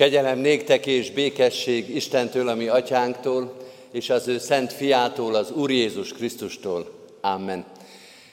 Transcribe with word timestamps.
Kegyelem 0.00 0.38
néktek 0.38 0.86
és 0.86 1.10
békesség 1.10 1.94
Istentől, 1.94 2.48
ami 2.48 2.68
atyánktól, 2.68 3.56
és 3.92 4.10
az 4.10 4.28
ő 4.28 4.38
szent 4.38 4.72
fiától, 4.72 5.34
az 5.34 5.50
Úr 5.50 5.70
Jézus 5.70 6.12
Krisztustól. 6.12 6.90
Amen. 7.20 7.64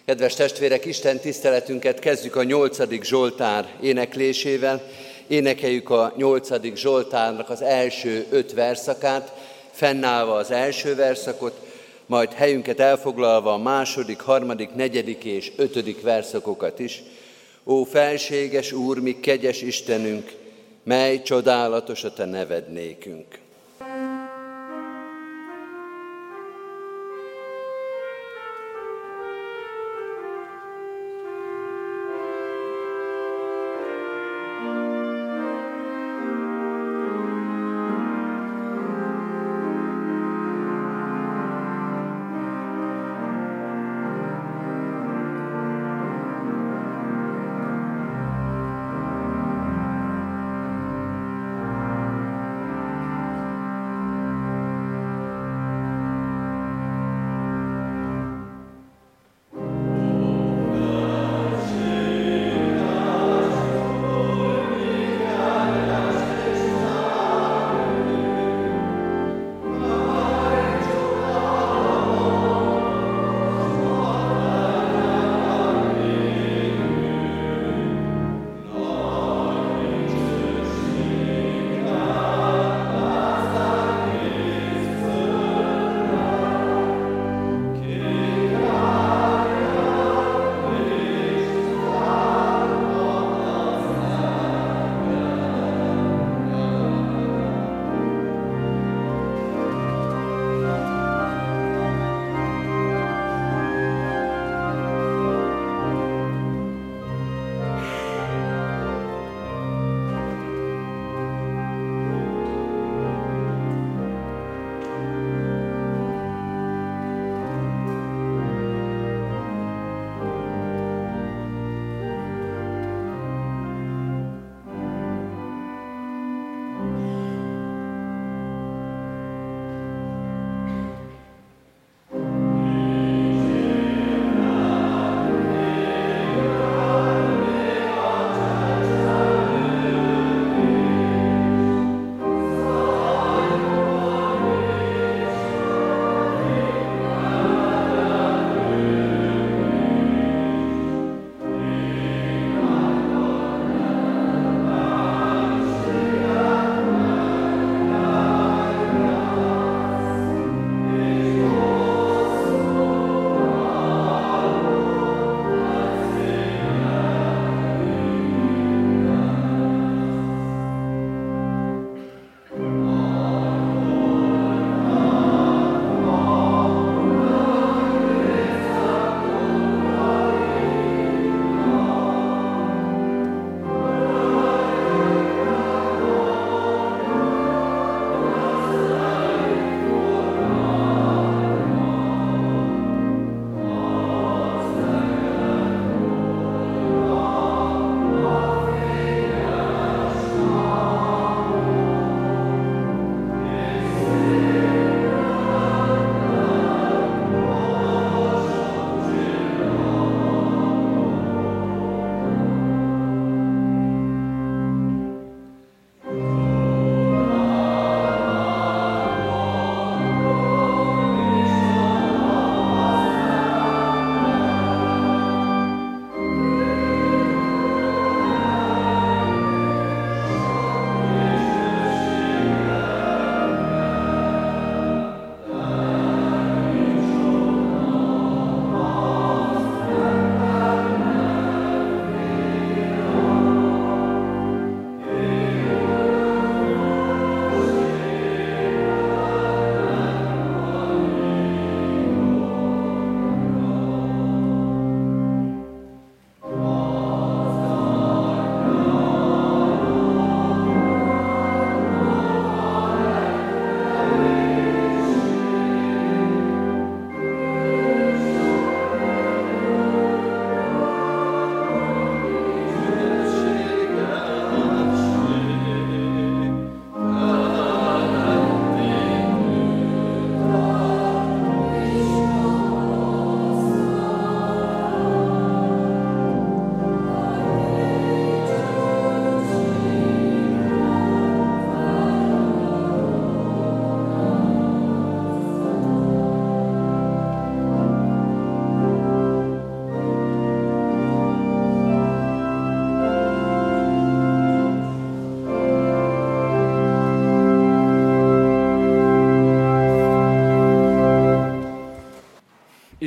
Kedves 0.06 0.34
testvérek, 0.34 0.86
Isten 0.86 1.20
tiszteletünket 1.20 2.00
kezdjük 2.00 2.36
a 2.36 2.44
nyolcadik 2.44 3.04
Zsoltár 3.04 3.68
éneklésével. 3.82 4.82
Énekeljük 5.28 5.90
a 5.90 6.14
nyolcadik 6.18 6.76
Zsoltárnak 6.76 7.50
az 7.50 7.62
első 7.62 8.26
öt 8.30 8.54
verszakát, 8.54 9.34
fennállva 9.72 10.34
az 10.34 10.52
első 10.52 10.96
verszakot, 10.96 11.60
majd 12.06 12.34
helyünket 12.34 12.80
elfoglalva 12.80 13.54
a 13.54 13.58
második, 13.58 14.20
harmadik, 14.20 14.70
negyedik 14.76 15.24
és 15.24 15.52
ötödik 15.56 16.02
verszakokat 16.02 16.80
is. 16.80 17.04
Ó 17.66 17.84
felséges 17.84 18.72
Úr, 18.72 19.00
mi 19.00 19.20
kegyes 19.20 19.62
Istenünk, 19.62 20.37
mely 20.88 21.22
csodálatos 21.22 22.04
a 22.04 22.14
Te 22.14 22.26
neved 22.26 22.72
nékünk. 22.72 23.40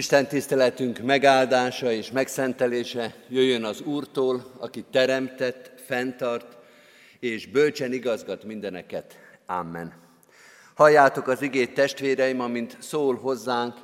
Isten 0.01 0.27
tiszteletünk 0.27 0.99
megáldása 0.99 1.93
és 1.93 2.11
megszentelése 2.11 3.15
jöjjön 3.29 3.65
az 3.65 3.81
Úrtól, 3.81 4.45
aki 4.59 4.85
teremtett, 4.91 5.71
fenntart 5.87 6.57
és 7.19 7.47
bölcsen 7.47 7.93
igazgat 7.93 8.45
mindeneket. 8.45 9.19
Amen. 9.47 9.93
Halljátok 10.75 11.29
az 11.29 11.43
igét 11.43 11.75
testvéreim, 11.75 12.41
amint 12.41 12.77
szól 12.79 13.15
hozzánk 13.15 13.75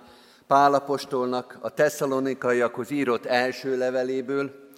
Pálapostolnak 0.46 1.58
a 1.60 1.70
tesszalonikaiakhoz 1.70 2.90
írott 2.90 3.26
első 3.26 3.76
leveléből, 3.76 4.70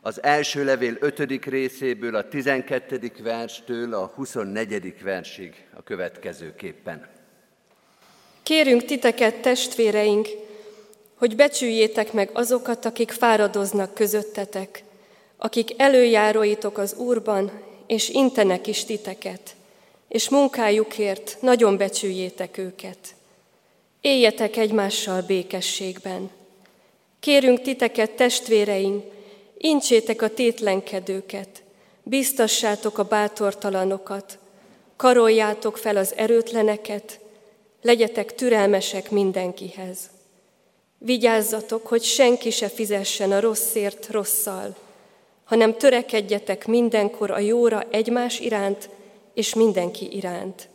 az 0.00 0.22
első 0.22 0.64
levél 0.64 0.96
ötödik 1.00 1.44
részéből, 1.44 2.14
a 2.14 2.28
tizenkettedik 2.28 3.22
verstől 3.22 3.94
a 3.94 4.12
huszonnegyedik 4.14 5.02
versig 5.02 5.54
a 5.74 5.82
következőképpen. 5.82 7.06
Kérünk 8.42 8.84
titeket, 8.84 9.40
testvéreink, 9.40 10.28
hogy 11.20 11.36
becsüljétek 11.36 12.12
meg 12.12 12.30
azokat, 12.32 12.84
akik 12.84 13.10
fáradoznak 13.10 13.94
közöttetek, 13.94 14.84
akik 15.36 15.74
előjáróitok 15.76 16.78
az 16.78 16.94
Úrban, 16.94 17.50
és 17.86 18.08
intenek 18.08 18.66
is 18.66 18.84
titeket, 18.84 19.56
és 20.08 20.28
munkájukért 20.28 21.36
nagyon 21.40 21.76
becsüljétek 21.76 22.58
őket. 22.58 22.98
Éljetek 24.00 24.56
egymással 24.56 25.22
békességben. 25.22 26.30
Kérünk 27.20 27.62
titeket, 27.62 28.10
testvéreink, 28.10 29.04
incsétek 29.58 30.22
a 30.22 30.34
tétlenkedőket, 30.34 31.62
biztassátok 32.02 32.98
a 32.98 33.04
bátortalanokat, 33.04 34.38
karoljátok 34.96 35.76
fel 35.76 35.96
az 35.96 36.14
erőtleneket, 36.16 37.18
legyetek 37.82 38.34
türelmesek 38.34 39.10
mindenkihez. 39.10 40.10
Vigyázzatok, 41.02 41.86
hogy 41.86 42.02
senki 42.02 42.50
se 42.50 42.68
fizessen 42.68 43.32
a 43.32 43.40
rosszért 43.40 44.10
rosszal, 44.10 44.76
hanem 45.44 45.76
törekedjetek 45.76 46.66
mindenkor 46.66 47.30
a 47.30 47.38
jóra 47.38 47.84
egymás 47.90 48.40
iránt 48.40 48.88
és 49.34 49.54
mindenki 49.54 50.16
iránt. 50.16 50.68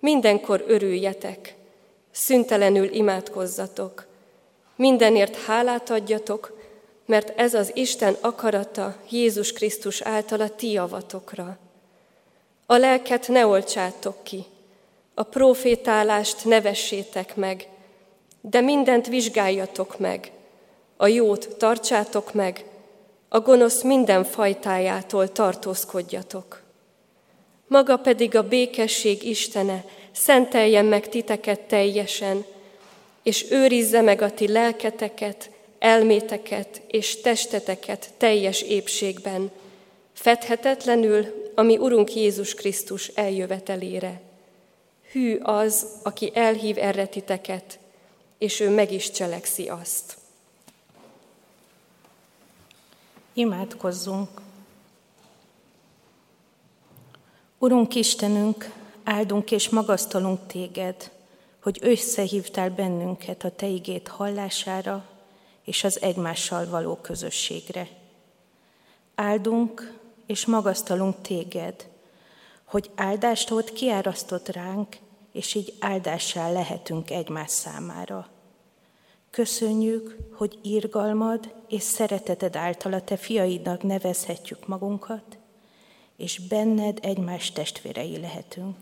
Mindenkor 0.00 0.64
örüljetek, 0.66 1.54
szüntelenül 2.10 2.92
imádkozzatok, 2.92 4.06
mindenért 4.76 5.36
hálát 5.36 5.90
adjatok, 5.90 6.58
mert 7.06 7.38
ez 7.38 7.54
az 7.54 7.70
Isten 7.74 8.16
akarata 8.20 8.96
Jézus 9.10 9.52
Krisztus 9.52 10.00
által 10.00 10.40
a 10.40 10.54
ti 10.54 10.70
javatokra. 10.70 11.58
A 12.66 12.76
lelket 12.76 13.28
ne 13.28 13.46
olcsátok 13.46 14.22
ki, 14.22 14.44
a 15.14 15.22
profétálást 15.22 16.44
ne 16.44 16.60
vessétek 16.60 17.36
meg, 17.36 17.68
de 18.42 18.60
mindent 18.60 19.06
vizsgáljatok 19.06 19.98
meg, 19.98 20.32
a 20.96 21.06
jót 21.06 21.48
tartsátok 21.58 22.34
meg, 22.34 22.64
a 23.28 23.40
gonosz 23.40 23.82
minden 23.82 24.24
fajtájától 24.24 25.32
tartózkodjatok. 25.32 26.62
Maga 27.66 27.96
pedig 27.96 28.36
a 28.36 28.48
békesség 28.48 29.22
Istene 29.22 29.84
szenteljen 30.12 30.84
meg 30.84 31.08
titeket 31.08 31.60
teljesen, 31.60 32.44
és 33.22 33.50
őrizze 33.50 34.00
meg 34.00 34.22
a 34.22 34.30
ti 34.30 34.48
lelketeket, 34.48 35.50
elméteket 35.78 36.82
és 36.86 37.20
testeteket 37.20 38.10
teljes 38.16 38.62
épségben, 38.62 39.50
fedhetetlenül, 40.12 41.50
ami 41.54 41.76
Urunk 41.76 42.14
Jézus 42.14 42.54
Krisztus 42.54 43.08
eljövetelére. 43.08 44.20
Hű 45.12 45.38
az, 45.42 45.86
aki 46.02 46.30
elhív 46.34 46.78
erre 46.78 47.06
titeket, 47.06 47.78
és 48.42 48.60
ő 48.60 48.70
meg 48.70 48.92
is 48.92 49.10
cselekszi 49.10 49.68
azt. 49.68 50.16
Imádkozzunk! 53.32 54.40
Urunk 57.58 57.94
Istenünk, 57.94 58.72
áldunk 59.04 59.50
és 59.50 59.68
magasztalunk 59.68 60.46
Téged, 60.46 61.10
hogy 61.62 61.78
összehívtál 61.80 62.70
bennünket 62.70 63.44
a 63.44 63.50
Te 63.50 63.66
igét 63.66 64.08
hallására 64.08 65.04
és 65.64 65.84
az 65.84 66.00
egymással 66.00 66.68
való 66.68 66.96
közösségre. 66.96 67.88
Áldunk 69.14 69.98
és 70.26 70.46
magasztalunk 70.46 71.20
Téged, 71.20 71.88
hogy 72.64 72.90
áldást 72.94 73.48
volt 73.48 73.72
kiárasztott 73.72 74.48
ránk, 74.48 74.96
és 75.32 75.54
így 75.54 75.74
áldássá 75.80 76.52
lehetünk 76.52 77.10
egymás 77.10 77.50
számára. 77.50 78.31
Köszönjük, 79.32 80.16
hogy 80.32 80.58
írgalmad 80.62 81.54
és 81.68 81.82
szereteted 81.82 82.56
által 82.56 82.92
a 82.92 83.00
te 83.00 83.16
fiaidnak 83.16 83.82
nevezhetjük 83.82 84.66
magunkat, 84.66 85.38
és 86.16 86.38
benned 86.38 86.98
egymás 87.02 87.50
testvérei 87.50 88.20
lehetünk. 88.20 88.76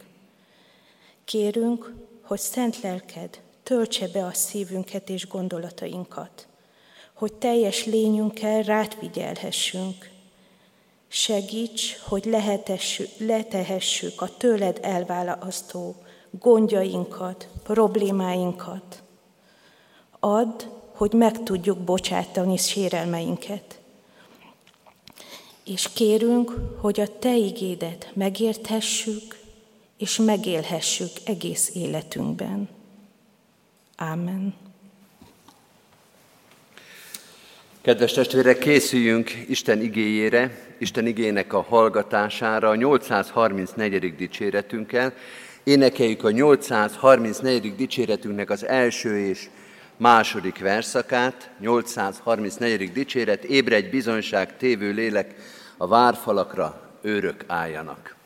Kérünk, 1.24 1.94
hogy 2.22 2.38
szent 2.38 2.80
lelked 2.80 3.40
töltse 3.62 4.08
be 4.08 4.24
a 4.24 4.32
szívünket 4.32 5.08
és 5.08 5.28
gondolatainkat, 5.28 6.46
hogy 7.12 7.32
teljes 7.32 7.84
lényünkkel 7.84 8.62
rád 8.62 8.94
figyelhessünk. 8.94 10.10
Segíts, 11.08 11.98
hogy 11.98 12.24
letehessük 13.18 14.20
a 14.20 14.36
tőled 14.36 14.78
elválasztó 14.82 15.96
gondjainkat, 16.30 17.48
problémáinkat, 17.62 19.02
Add, 20.20 20.62
hogy 20.92 21.12
meg 21.12 21.42
tudjuk 21.42 21.78
bocsátani 21.78 22.56
sérelmeinket. 22.56 23.78
És 25.64 25.88
kérünk, 25.94 26.52
hogy 26.80 27.00
a 27.00 27.18
Te 27.18 27.36
igédet 27.36 28.10
megérthessük, 28.14 29.38
és 29.96 30.16
megélhessük 30.16 31.10
egész 31.24 31.70
életünkben. 31.74 32.68
Ámen. 33.96 34.54
Kedves 37.80 38.12
testvérek, 38.12 38.58
készüljünk 38.58 39.30
Isten 39.48 39.82
igéjére, 39.82 40.74
Isten 40.78 41.06
igének 41.06 41.52
a 41.52 41.62
hallgatására 41.62 42.68
a 42.68 42.74
834. 42.74 44.16
dicséretünkkel. 44.16 45.12
Énekeljük 45.64 46.24
a 46.24 46.30
834. 46.30 47.74
dicséretünknek 47.74 48.50
az 48.50 48.64
első 48.64 49.18
és 49.18 49.48
második 50.00 50.58
verszakát, 50.58 51.50
834. 51.58 52.92
dicséret, 52.92 53.44
ébredj 53.44 53.88
bizonyság 53.88 54.56
tévő 54.56 54.92
lélek, 54.92 55.34
a 55.76 55.86
várfalakra 55.86 56.80
őrök 57.02 57.44
álljanak. 57.46 58.19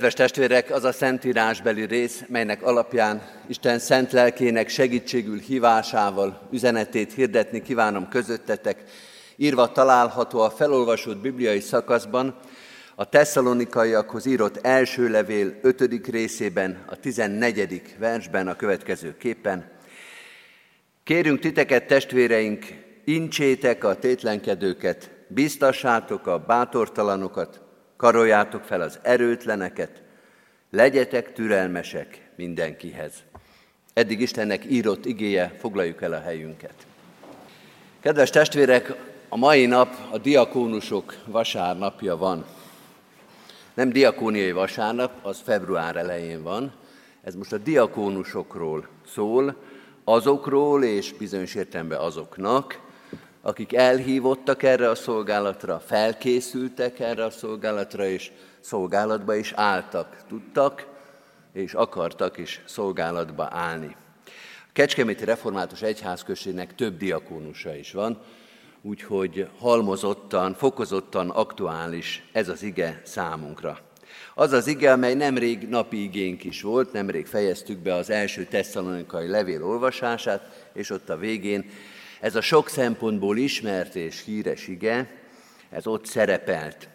Kedves 0.00 0.18
testvérek, 0.18 0.70
az 0.70 0.84
a 0.84 0.92
szentírásbeli 0.92 1.84
rész, 1.84 2.22
melynek 2.28 2.62
alapján 2.62 3.22
Isten 3.46 3.78
szent 3.78 4.12
lelkének 4.12 4.68
segítségül 4.68 5.38
hívásával 5.38 6.48
üzenetét 6.50 7.12
hirdetni 7.12 7.62
kívánom 7.62 8.08
közöttetek, 8.08 8.84
írva 9.36 9.72
található 9.72 10.40
a 10.40 10.50
felolvasott 10.50 11.18
bibliai 11.18 11.60
szakaszban, 11.60 12.38
a 12.94 13.04
tesszalonikaiakhoz 13.04 14.26
írott 14.26 14.66
első 14.66 15.08
levél 15.08 15.58
5. 15.62 16.06
részében, 16.06 16.84
a 16.86 16.96
14. 16.96 17.82
versben 17.98 18.48
a 18.48 18.56
következő 18.56 19.16
képen. 19.16 19.70
Kérünk 21.04 21.38
titeket, 21.38 21.86
testvéreink, 21.86 22.64
incsétek 23.04 23.84
a 23.84 23.94
tétlenkedőket, 23.94 25.10
biztassátok 25.28 26.26
a 26.26 26.38
bátortalanokat, 26.38 27.68
karoljátok 28.00 28.64
fel 28.64 28.80
az 28.80 28.98
erőtleneket, 29.02 30.02
legyetek 30.70 31.32
türelmesek 31.32 32.30
mindenkihez. 32.36 33.12
Eddig 33.92 34.20
Istennek 34.20 34.64
írott 34.70 35.04
igéje, 35.04 35.56
foglaljuk 35.58 36.02
el 36.02 36.12
a 36.12 36.20
helyünket. 36.20 36.74
Kedves 38.00 38.30
testvérek, 38.30 38.94
a 39.28 39.36
mai 39.36 39.66
nap 39.66 39.94
a 40.10 40.18
diakónusok 40.18 41.14
vasárnapja 41.26 42.16
van. 42.16 42.44
Nem 43.74 43.90
diakóniai 43.90 44.52
vasárnap, 44.52 45.12
az 45.22 45.40
február 45.44 45.96
elején 45.96 46.42
van. 46.42 46.72
Ez 47.22 47.34
most 47.34 47.52
a 47.52 47.58
diakónusokról 47.58 48.88
szól, 49.06 49.56
azokról 50.04 50.84
és 50.84 51.12
bizonyos 51.12 51.54
értelemben 51.54 51.98
azoknak, 51.98 52.80
akik 53.42 53.74
elhívottak 53.74 54.62
erre 54.62 54.88
a 54.88 54.94
szolgálatra, 54.94 55.82
felkészültek 55.86 57.00
erre 57.00 57.24
a 57.24 57.30
szolgálatra, 57.30 58.06
és 58.06 58.30
szolgálatba 58.60 59.34
is 59.34 59.52
álltak, 59.52 60.16
tudtak, 60.28 60.86
és 61.52 61.74
akartak 61.74 62.38
is 62.38 62.62
szolgálatba 62.66 63.48
állni. 63.50 63.96
A 64.70 64.72
Kecskeméti 64.72 65.24
Református 65.24 65.82
Egyházközségnek 65.82 66.74
több 66.74 66.96
diakónusa 66.96 67.76
is 67.76 67.92
van, 67.92 68.18
úgyhogy 68.82 69.48
halmozottan, 69.58 70.54
fokozottan 70.54 71.30
aktuális 71.30 72.24
ez 72.32 72.48
az 72.48 72.62
ige 72.62 73.00
számunkra. 73.04 73.78
Az 74.34 74.52
az 74.52 74.66
ige, 74.66 74.92
amely 74.92 75.14
nemrég 75.14 75.68
napi 75.68 76.02
igénk 76.02 76.44
is 76.44 76.62
volt, 76.62 76.92
nemrég 76.92 77.26
fejeztük 77.26 77.78
be 77.78 77.94
az 77.94 78.10
első 78.10 78.44
tesszalonikai 78.44 79.26
levél 79.26 79.64
olvasását, 79.64 80.68
és 80.72 80.90
ott 80.90 81.08
a 81.08 81.16
végén 81.16 81.70
ez 82.20 82.34
a 82.34 82.40
sok 82.40 82.68
szempontból 82.68 83.36
ismert 83.36 83.94
és 83.94 84.24
híres 84.24 84.68
ige, 84.68 85.10
ez 85.70 85.86
ott 85.86 86.06
szerepelt. 86.06 86.88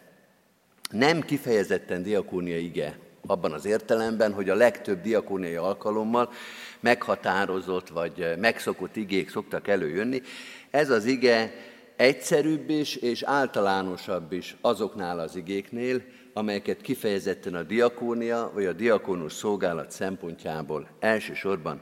Nem 0.89 1.21
kifejezetten 1.21 2.03
diakónia 2.03 2.57
ige, 2.57 2.97
abban 3.27 3.51
az 3.51 3.65
értelemben, 3.65 4.33
hogy 4.33 4.49
a 4.49 4.55
legtöbb 4.55 5.01
diakóniai 5.01 5.55
alkalommal 5.55 6.31
meghatározott 6.79 7.89
vagy 7.89 8.33
megszokott 8.39 8.95
igék 8.95 9.29
szoktak 9.29 9.67
előjönni. 9.67 10.21
Ez 10.69 10.89
az 10.89 11.05
ige 11.05 11.53
egyszerűbb 11.95 12.69
is 12.69 12.95
és 12.95 13.23
általánosabb 13.23 14.31
is 14.31 14.55
azoknál 14.61 15.19
az 15.19 15.35
igéknél, 15.35 16.01
amelyeket 16.33 16.81
kifejezetten 16.81 17.55
a 17.55 17.63
diakónia 17.63 18.51
vagy 18.53 18.65
a 18.65 18.73
diakónus 18.73 19.33
szolgálat 19.33 19.91
szempontjából 19.91 20.87
elsősorban 20.99 21.81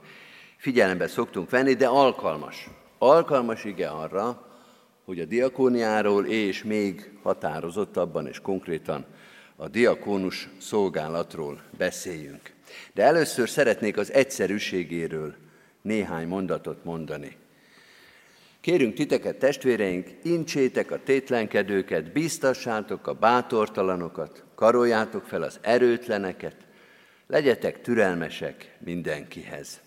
figyelembe 0.57 1.07
szoktunk 1.07 1.50
venni, 1.50 1.73
de 1.73 1.88
alkalmas 1.88 2.69
alkalmas 3.10 3.63
ige 3.63 3.88
arra, 3.88 4.48
hogy 5.05 5.19
a 5.19 5.25
diakóniáról 5.25 6.25
és 6.25 6.63
még 6.63 7.12
határozottabban 7.22 8.27
és 8.27 8.39
konkrétan 8.39 9.05
a 9.55 9.67
diakónus 9.67 10.50
szolgálatról 10.60 11.62
beszéljünk. 11.77 12.53
De 12.93 13.03
először 13.03 13.50
szeretnék 13.50 13.98
az 13.98 14.12
egyszerűségéről 14.12 15.36
néhány 15.81 16.27
mondatot 16.27 16.83
mondani. 16.83 17.38
Kérünk 18.62 18.93
titeket, 18.93 19.39
testvéreink, 19.39 20.07
incsétek 20.22 20.91
a 20.91 21.03
tétlenkedőket, 21.03 22.12
biztassátok 22.12 23.07
a 23.07 23.13
bátortalanokat, 23.13 24.43
karoljátok 24.55 25.25
fel 25.25 25.41
az 25.41 25.60
erőtleneket, 25.62 26.55
legyetek 27.27 27.81
türelmesek 27.81 28.77
mindenkihez. 28.79 29.82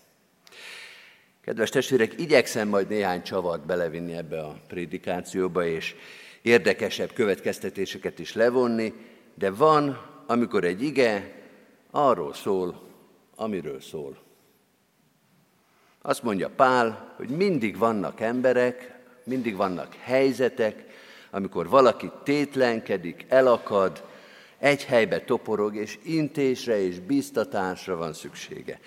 Kedves 1.47 1.69
testvérek, 1.69 2.19
igyekszem 2.19 2.67
majd 2.67 2.87
néhány 2.87 3.21
csavart 3.21 3.65
belevinni 3.65 4.13
ebbe 4.13 4.39
a 4.39 4.59
prédikációba, 4.67 5.65
és 5.65 5.95
érdekesebb 6.41 7.13
következtetéseket 7.13 8.19
is 8.19 8.33
levonni, 8.33 8.93
de 9.35 9.51
van, 9.51 9.97
amikor 10.25 10.63
egy 10.63 10.81
ige 10.81 11.33
arról 11.91 12.33
szól, 12.33 12.89
amiről 13.35 13.81
szól. 13.81 14.17
Azt 16.01 16.23
mondja 16.23 16.49
Pál, 16.49 17.13
hogy 17.17 17.29
mindig 17.29 17.77
vannak 17.77 18.21
emberek, 18.21 18.99
mindig 19.23 19.55
vannak 19.55 19.95
helyzetek, 19.99 20.83
amikor 21.31 21.69
valaki 21.69 22.11
tétlenkedik, 22.23 23.25
elakad, 23.27 24.03
egy 24.57 24.85
helybe 24.85 25.21
toporog, 25.21 25.75
és 25.75 25.97
intésre 26.03 26.79
és 26.81 26.99
biztatásra 26.99 27.95
van 27.95 28.13
szüksége. 28.13 28.79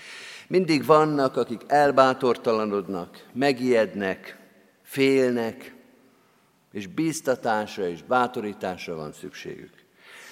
Mindig 0.51 0.85
vannak, 0.85 1.37
akik 1.37 1.61
elbátortalanodnak, 1.67 3.27
megijednek, 3.33 4.39
félnek, 4.83 5.75
és 6.73 6.87
bíztatásra 6.87 7.89
és 7.89 8.03
bátorításra 8.03 8.95
van 8.95 9.13
szükségük. 9.13 9.73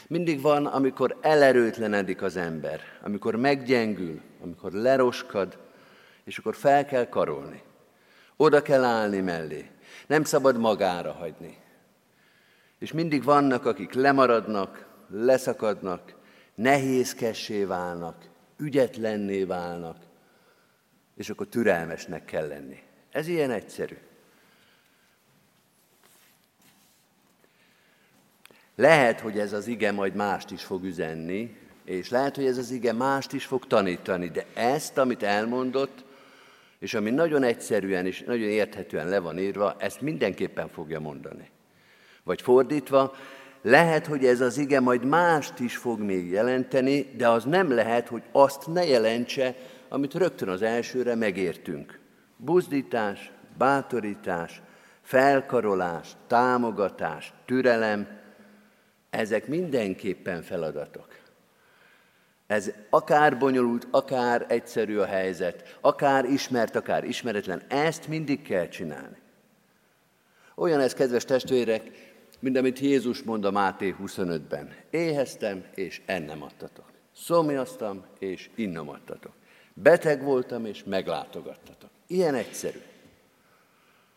Mindig 0.09 0.41
van, 0.41 0.67
amikor 0.67 1.19
elerőtlenedik 1.21 2.23
az 2.23 2.37
ember, 2.37 2.81
amikor 3.03 3.37
meggyengül, 3.37 4.21
amikor 4.43 4.73
leroskad, 4.73 5.59
és 6.25 6.39
akkor 6.39 6.55
fel 6.55 6.85
kell 6.85 7.09
karolni. 7.09 7.63
Oda 8.37 8.63
kell 8.63 8.85
állni 8.85 9.21
mellé. 9.21 9.71
Nem 10.07 10.25
szabad 10.25 10.59
magára 10.59 11.13
hagyni. 11.13 11.59
És 12.79 12.93
mindig 12.93 13.25
vannak, 13.25 13.67
akik 13.67 13.93
lemaradnak, 13.93 14.87
leszakadnak, 15.11 16.15
nehézkessé 16.55 17.65
válnak, 17.65 18.29
ügyetlenné 18.57 19.45
válnak, 19.45 20.07
és 21.19 21.31
akkor 21.31 21.47
türelmesnek 21.47 22.25
kell 22.25 22.47
lenni. 22.47 22.83
Ez 23.11 23.29
ilyen 23.29 23.51
egyszerű. 23.51 23.97
Lehet, 28.75 29.21
hogy 29.21 29.39
ez 29.39 29.53
az 29.53 29.67
ige 29.67 29.93
majd 29.93 30.15
mást 30.15 30.51
is 30.51 30.65
fog 30.65 30.85
üzenni, 30.85 31.57
és 31.85 32.11
lehet, 32.11 32.37
hogy 32.37 32.47
ez 32.47 32.59
az 32.59 32.71
ige 32.71 32.93
mást 32.93 33.33
is 33.33 33.45
fog 33.45 33.67
tanítani, 33.67 34.29
de 34.29 34.45
ezt, 34.55 34.99
amit 34.99 35.23
elmondott, 35.23 36.05
és 36.79 36.95
ami 36.95 37.11
nagyon 37.11 37.43
egyszerűen 37.43 38.07
és 38.07 38.21
nagyon 38.21 38.49
érthetően 38.49 39.09
le 39.09 39.19
van 39.19 39.39
írva, 39.39 39.77
ezt 39.79 40.01
mindenképpen 40.01 40.69
fogja 40.69 41.01
mondani. 41.01 41.51
Vagy 42.23 42.43
fordítva, 42.43 43.15
lehet, 43.63 44.07
hogy 44.07 44.25
ez 44.25 44.41
az 44.41 44.59
ige 44.59 44.81
majd 44.81 45.05
mást 45.05 45.59
is 45.59 45.77
fog 45.77 46.01
még 46.01 46.31
jelenteni, 46.31 47.13
de 47.17 47.29
az 47.29 47.45
nem 47.45 47.71
lehet, 47.71 48.09
hogy 48.09 48.23
azt 48.33 48.67
ne 48.67 48.87
jelentse, 48.87 49.57
amit 49.89 50.15
rögtön 50.15 50.49
az 50.49 50.63
elsőre 50.63 51.15
megértünk. 51.15 51.99
Buzdítás, 52.37 53.33
bátorítás, 53.59 54.63
felkarolás, 55.01 56.09
támogatás, 56.27 57.33
türelem, 57.45 58.09
ezek 59.11 59.47
mindenképpen 59.47 60.43
feladatok. 60.43 61.19
Ez 62.47 62.73
akár 62.91 63.39
bonyolult, 63.39 63.87
akár 63.91 64.47
egyszerű 64.49 64.97
a 64.97 65.07
helyzet, 65.07 65.79
akár 65.81 66.25
ismert, 66.25 66.77
akár 66.77 67.05
ismeretlen, 67.05 67.63
ezt 67.69 68.09
mindig 68.09 68.43
kell 68.43 68.69
csinálni. 68.69 69.17
Olyan 70.55 70.81
ez, 70.81 70.95
kedves 70.95 71.25
testvérek, 71.25 71.91
mint 72.41 72.57
amit 72.57 72.79
Jézus 72.79 73.23
mond 73.23 73.45
a 73.45 73.51
Máté 73.51 73.95
25-ben. 74.03 74.75
Éheztem, 74.91 75.65
és 75.75 76.03
ennem 76.07 76.43
adtatok. 76.43 76.87
Szomjaztam, 77.15 78.05
és 78.19 78.51
innom 78.55 78.89
adtatok. 78.89 79.33
Beteg 79.83 80.23
voltam, 80.23 80.65
és 80.65 80.85
meglátogattatok. 80.85 81.91
Ilyen 82.07 82.35
egyszerű. 82.35 82.79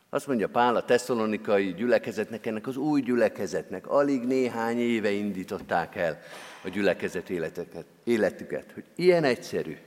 Azt 0.10 0.28
mondja 0.28 0.48
Pál 0.48 0.76
a 0.76 0.86
tesszalonikai 0.86 1.74
gyülekezetnek, 1.74 2.46
ennek 2.46 2.68
az 2.68 2.78
új 2.78 3.02
gyülekezetnek, 3.02 3.88
alig 3.88 4.24
néhány 4.24 4.80
éve 4.80 5.10
indították 5.10 5.96
el 5.96 6.20
a 6.64 6.70
gyülekezet 6.70 7.30
életeket, 7.30 7.86
életüket, 8.04 8.72
hogy 8.74 8.84
ilyen 8.96 9.24
egyszerű, 9.24 9.78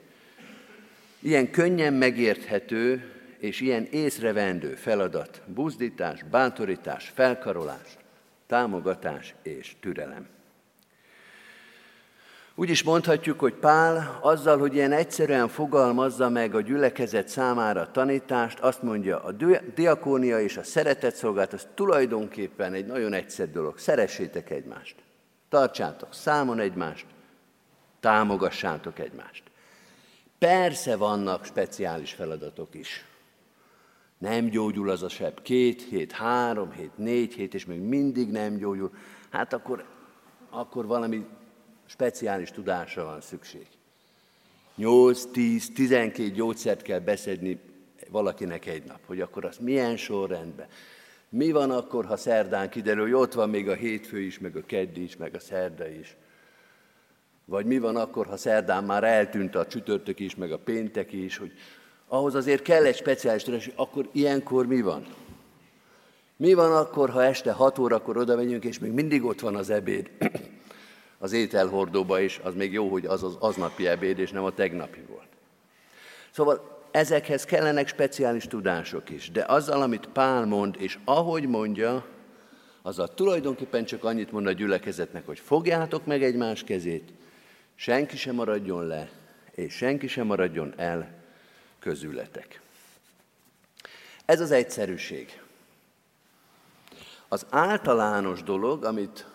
ilyen 1.21 1.51
könnyen 1.51 1.93
megérthető 1.93 3.13
és 3.39 3.61
ilyen 3.61 3.85
észrevendő 3.85 4.75
feladat, 4.75 5.43
buzdítás, 5.47 6.23
bántorítás, 6.23 7.13
felkarolás, 7.15 7.97
támogatás 8.47 9.35
és 9.43 9.77
türelem. 9.81 10.34
Úgy 12.57 12.71
is 12.71 12.83
mondhatjuk, 12.83 13.41
hogy 13.41 13.55
Pál 13.55 14.19
azzal, 14.23 14.59
hogy 14.59 14.75
ilyen 14.75 14.93
egyszerűen 14.93 15.49
fogalmazza 15.49 16.29
meg 16.29 16.55
a 16.55 16.61
gyülekezet 16.61 17.29
számára 17.29 17.81
a 17.81 17.91
tanítást, 17.91 18.59
azt 18.59 18.83
mondja, 18.83 19.23
a 19.23 19.33
diakónia 19.75 20.41
és 20.41 20.57
a 20.57 20.63
szeretet 20.63 21.17
szolgálat, 21.17 21.53
az 21.53 21.67
tulajdonképpen 21.75 22.73
egy 22.73 22.87
nagyon 22.87 23.13
egyszerű 23.13 23.53
dolog. 23.53 23.79
Szeressétek 23.79 24.51
egymást, 24.51 24.97
tartsátok 25.49 26.15
számon 26.15 26.59
egymást, 26.59 27.07
támogassátok 28.01 28.99
egymást. 28.99 29.43
Persze 30.39 30.97
vannak 30.97 31.45
speciális 31.45 32.13
feladatok 32.13 32.75
is. 32.75 33.05
Nem 34.19 34.45
gyógyul 34.45 34.91
az 34.91 35.03
a 35.03 35.09
seb 35.09 35.43
két 35.43 35.83
hét, 35.83 36.13
három 36.13 36.73
hét, 36.73 36.97
négy 36.97 37.35
hét, 37.35 37.55
és 37.55 37.65
még 37.65 37.81
mindig 37.81 38.31
nem 38.31 38.57
gyógyul. 38.57 38.91
Hát 39.31 39.53
akkor, 39.53 39.85
akkor 40.51 40.87
valami 40.87 41.27
speciális 41.95 42.51
tudásra 42.51 43.05
van 43.05 43.21
szükség. 43.21 43.67
8, 44.77 45.25
10, 45.25 45.73
12 45.75 46.31
gyógyszert 46.31 46.83
kell 46.83 46.99
beszedni 46.99 47.59
valakinek 48.11 48.67
egy 48.67 48.85
nap, 48.85 48.99
hogy 49.07 49.21
akkor 49.21 49.45
az 49.45 49.57
milyen 49.61 49.97
sorrendben. 49.97 50.67
Mi 51.29 51.51
van 51.51 51.71
akkor, 51.71 52.05
ha 52.05 52.17
szerdán 52.17 52.71
kiderül, 52.71 53.03
hogy 53.03 53.13
ott 53.13 53.33
van 53.33 53.51
még 53.51 53.69
a 53.69 53.75
hétfő 53.75 54.21
is, 54.21 54.39
meg 54.39 54.57
a 54.57 54.65
keddi 54.67 55.03
is, 55.03 55.17
meg 55.17 55.35
a 55.35 55.39
szerda 55.39 55.89
is. 55.89 56.17
Vagy 57.45 57.67
mi 57.67 57.79
van 57.79 57.97
akkor, 57.97 58.27
ha 58.27 58.37
szerdán 58.37 58.85
már 58.85 59.05
eltűnt 59.05 59.55
a 59.55 59.67
csütörtök 59.67 60.21
is, 60.21 60.35
meg 60.35 60.53
a 60.53 60.59
péntek 60.59 61.13
is, 61.13 61.37
hogy 61.37 61.53
ahhoz 62.09 62.35
azért 62.35 62.63
kell 62.63 62.85
egy 62.85 62.97
speciális 62.97 63.43
tudás, 63.43 63.71
akkor 63.75 64.09
ilyenkor 64.13 64.67
mi 64.67 64.81
van? 64.81 65.07
Mi 66.37 66.55
van 66.55 66.77
akkor, 66.77 67.11
ha 67.11 67.25
este 67.25 67.53
6 67.53 67.79
órakor 67.79 68.17
oda 68.17 68.37
megyünk, 68.37 68.65
és 68.65 68.79
még 68.79 68.93
mindig 68.93 69.25
ott 69.25 69.41
van 69.41 69.57
az 69.57 69.71
ebéd? 69.71 70.11
Az 71.25 71.33
ételhordóba 71.33 72.21
is, 72.21 72.41
az 72.43 72.55
még 72.55 72.73
jó, 72.73 72.89
hogy 72.89 73.07
az 73.07 73.23
az 73.23 73.37
aznapi 73.39 73.87
ebéd, 73.87 74.19
és 74.19 74.31
nem 74.31 74.45
a 74.45 74.55
tegnapi 74.55 75.01
volt. 75.09 75.29
Szóval 76.31 76.87
ezekhez 76.91 77.45
kellenek 77.45 77.89
speciális 77.89 78.47
tudások 78.47 79.11
is, 79.11 79.31
de 79.31 79.45
azzal, 79.49 79.83
amit 79.83 80.07
Pál 80.07 80.45
mond, 80.45 80.77
és 80.79 80.99
ahogy 81.05 81.47
mondja, 81.47 82.07
az 82.83 82.99
a 82.99 83.07
tulajdonképpen 83.07 83.85
csak 83.85 84.05
annyit 84.05 84.33
mond 84.33 84.47
a 84.47 84.53
gyülekezetnek, 84.53 85.27
hogy 85.27 85.39
fogjátok 85.39 86.07
meg 86.07 86.23
egymás 86.23 86.65
kezét, 86.65 87.13
senki 87.75 88.17
sem 88.17 88.35
maradjon 88.35 88.87
le, 88.87 89.11
és 89.51 89.75
senki 89.75 90.07
sem 90.07 90.27
maradjon 90.27 90.75
el 90.77 91.15
közületek. 91.79 92.61
Ez 94.25 94.41
az 94.41 94.51
egyszerűség. 94.51 95.41
Az 97.29 97.47
általános 97.51 98.43
dolog, 98.43 98.85
amit 98.85 99.27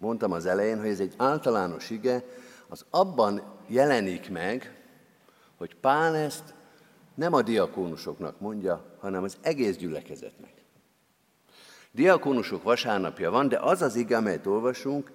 mondtam 0.00 0.32
az 0.32 0.46
elején, 0.46 0.80
hogy 0.80 0.88
ez 0.88 1.00
egy 1.00 1.14
általános 1.16 1.90
ige, 1.90 2.24
az 2.68 2.84
abban 2.90 3.42
jelenik 3.66 4.30
meg, 4.30 4.74
hogy 5.56 5.74
Pál 5.74 6.16
ezt 6.16 6.54
nem 7.14 7.32
a 7.32 7.42
diakónusoknak 7.42 8.40
mondja, 8.40 8.84
hanem 9.00 9.22
az 9.22 9.36
egész 9.40 9.76
gyülekezetnek. 9.76 10.52
Diakónusok 11.92 12.62
vasárnapja 12.62 13.30
van, 13.30 13.48
de 13.48 13.58
az 13.58 13.82
az 13.82 13.96
ige, 13.96 14.16
amelyet 14.16 14.46
olvasunk, 14.46 15.10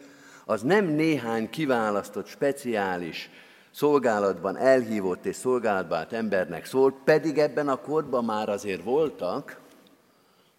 az 0.45 0.62
nem 0.62 0.86
néhány 0.86 1.50
kiválasztott, 1.50 2.28
speciális, 2.28 3.30
szolgálatban 3.71 4.58
elhívott 4.58 5.26
és 5.26 5.36
szolgálatban 5.36 5.98
állt 5.98 6.13
embernek 6.13 6.65
szólt, 6.65 6.95
pedig 7.04 7.38
ebben 7.38 7.67
a 7.67 7.76
korban 7.76 8.26
már 8.26 8.50
azért 8.50 8.84
voltak, 8.84 9.62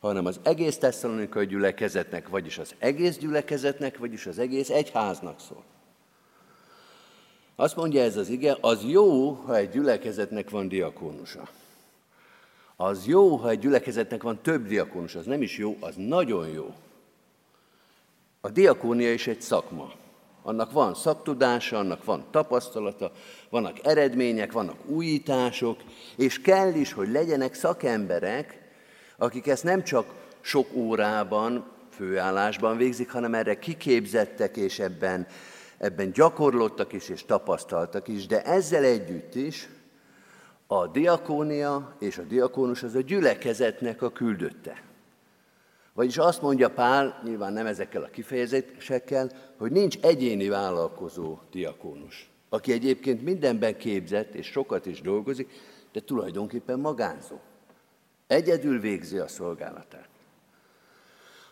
hanem 0.07 0.27
az 0.27 0.40
egész 0.42 0.79
tesszalonikai 0.79 1.47
gyülekezetnek, 1.47 2.29
vagyis 2.29 2.59
az 2.59 2.75
egész 2.79 3.16
gyülekezetnek, 3.19 3.99
vagyis 3.99 4.27
az 4.27 4.38
egész 4.38 4.71
egyháznak 4.71 5.40
szól. 5.40 5.64
Azt 7.57 7.77
mondja 7.77 8.03
ez 8.03 8.16
az 8.16 8.29
ige, 8.29 8.57
az 8.61 8.85
jó, 8.85 9.31
ha 9.31 9.57
egy 9.57 9.71
gyülekezetnek 9.71 10.51
van 10.51 10.69
diakónusa. 10.69 11.49
Az 12.77 13.07
jó, 13.07 13.37
ha 13.37 13.49
egy 13.49 13.59
gyülekezetnek 13.59 14.23
van 14.23 14.42
több 14.42 14.66
diakónus, 14.66 15.14
az 15.14 15.27
nem 15.27 15.42
is 15.42 15.59
jó, 15.59 15.77
az 15.81 15.95
nagyon 15.97 16.49
jó. 16.49 16.75
A 18.40 18.51
diakónia 18.51 19.12
is 19.12 19.27
egy 19.27 19.40
szakma. 19.40 19.92
Annak 20.42 20.73
van 20.73 20.95
szaktudása, 20.95 21.79
annak 21.79 22.05
van 22.05 22.25
tapasztalata, 22.31 23.12
vannak 23.49 23.87
eredmények, 23.87 24.53
vannak 24.53 24.87
újítások, 24.87 25.81
és 26.16 26.40
kell 26.40 26.75
is, 26.75 26.92
hogy 26.92 27.09
legyenek 27.09 27.55
szakemberek, 27.55 28.66
akik 29.17 29.47
ezt 29.47 29.65
nem 29.65 29.83
csak 29.83 30.07
sok 30.41 30.75
órában, 30.75 31.65
főállásban 31.91 32.77
végzik, 32.77 33.11
hanem 33.11 33.35
erre 33.35 33.59
kiképzettek, 33.59 34.57
és 34.57 34.79
ebben, 34.79 35.27
ebben 35.79 36.13
gyakorlottak 36.13 36.93
is, 36.93 37.09
és 37.09 37.25
tapasztaltak 37.25 38.09
is, 38.09 38.27
de 38.27 38.43
ezzel 38.43 38.85
együtt 38.85 39.35
is 39.35 39.69
a 40.67 40.87
diakónia 40.87 41.97
és 41.99 42.19
a 42.19 42.23
diakónus 42.23 42.83
az 42.83 42.95
a 42.95 43.01
gyülekezetnek 43.01 44.03
a 44.03 44.11
küldötte. 44.11 44.83
Vagyis 45.93 46.19
azt 46.19 46.43
mondja 46.43 46.71
Pál, 46.71 47.21
nyilván 47.25 47.53
nem 47.53 47.67
ezekkel 47.67 48.03
a 48.03 48.11
kifejezésekkel, 48.11 49.31
hogy 49.59 49.73
nincs 49.73 49.99
egyéni 50.01 50.49
vállalkozó 50.49 51.39
diakónus, 51.51 52.31
aki 52.49 52.73
egyébként 52.73 53.23
mindenben 53.23 53.77
képzett 53.77 54.35
és 54.35 54.47
sokat 54.47 54.87
is 54.87 55.01
dolgozik, 55.01 55.51
de 55.93 56.01
tulajdonképpen 56.01 56.79
magánzó. 56.79 57.37
Egyedül 58.27 58.81
végzi 58.81 59.19
a 59.19 59.29
szolgálatát. 59.29 60.09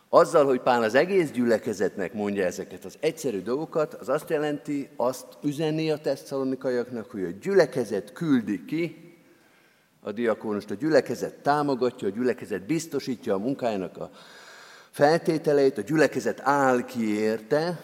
Azzal, 0.09 0.45
hogy 0.45 0.61
Pál 0.61 0.83
az 0.83 0.95
egész 0.95 1.31
gyülekezetnek 1.31 2.13
mondja 2.13 2.45
ezeket 2.45 2.85
az 2.85 2.97
egyszerű 3.01 3.43
dolgokat, 3.43 3.95
az 3.95 4.09
azt 4.09 4.31
jelenti, 4.31 4.89
azt 4.97 5.27
üzenni 5.43 5.91
a 5.91 5.99
tesszalonikaiaknak, 5.99 7.11
hogy 7.11 7.25
a 7.25 7.31
gyülekezet 7.41 8.13
küldi 8.13 8.65
ki 8.65 9.15
a 10.01 10.13
diakónust, 10.13 10.71
a 10.71 10.75
gyülekezet 10.75 11.35
támogatja, 11.35 12.09
a 12.09 12.11
gyülekezet 12.11 12.67
biztosítja 12.67 13.35
a 13.35 13.39
munkájának 13.39 13.97
a 13.97 14.11
feltételeit, 14.91 15.79
a 15.79 15.83
gyülekezet 15.83 16.41
áll 16.41 16.85
ki 16.85 17.19
érte, 17.19 17.81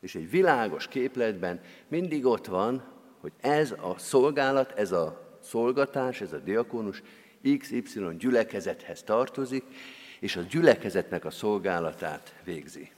és 0.00 0.14
egy 0.14 0.30
világos 0.30 0.88
képletben 0.88 1.60
mindig 1.88 2.26
ott 2.26 2.46
van, 2.46 2.82
hogy 3.20 3.32
ez 3.40 3.70
a 3.70 3.94
szolgálat, 3.98 4.72
ez 4.76 4.92
a 4.92 5.36
szolgatás, 5.42 6.20
ez 6.20 6.32
a 6.32 6.38
diakónus 6.38 7.02
XY 7.58 8.16
gyülekezethez 8.18 9.02
tartozik, 9.02 9.64
és 10.20 10.36
a 10.36 10.40
gyülekezetnek 10.40 11.24
a 11.24 11.30
szolgálatát 11.30 12.34
végzi. 12.44 12.90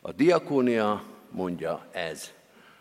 A 0.00 0.12
diakónia 0.12 1.04
mondja 1.30 1.86
ez. 1.92 2.32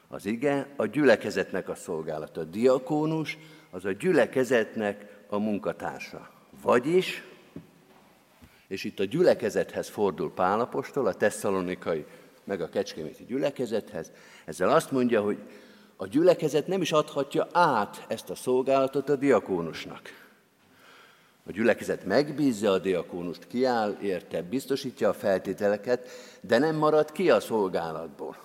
Az 0.07 0.25
ige 0.25 0.67
a 0.75 0.85
gyülekezetnek 0.85 1.69
a 1.69 1.75
szolgálata. 1.75 2.41
A 2.41 2.43
diakónus 2.43 3.37
az 3.69 3.85
a 3.85 3.91
gyülekezetnek 3.91 5.05
a 5.27 5.37
munkatársa. 5.37 6.29
Vagyis, 6.61 7.23
és 8.67 8.83
itt 8.83 8.99
a 8.99 9.03
gyülekezethez 9.05 9.89
fordul 9.89 10.33
Pálapostól, 10.33 11.07
a 11.07 11.13
tesszalonikai 11.13 12.05
meg 12.43 12.61
a 12.61 12.69
kecskeméti 12.69 13.25
gyülekezethez, 13.25 14.11
ezzel 14.45 14.69
azt 14.69 14.91
mondja, 14.91 15.21
hogy 15.21 15.37
a 15.95 16.07
gyülekezet 16.07 16.67
nem 16.67 16.81
is 16.81 16.91
adhatja 16.91 17.47
át 17.51 18.05
ezt 18.07 18.29
a 18.29 18.35
szolgálatot 18.35 19.09
a 19.09 19.15
diakónusnak. 19.15 20.01
A 21.47 21.51
gyülekezet 21.51 22.05
megbízza 22.05 22.71
a 22.71 22.79
diakónust, 22.79 23.47
kiáll 23.47 23.97
érte, 24.01 24.41
biztosítja 24.41 25.09
a 25.09 25.13
feltételeket, 25.13 26.07
de 26.41 26.57
nem 26.57 26.75
marad 26.75 27.11
ki 27.11 27.29
a 27.29 27.39
szolgálatból. 27.39 28.37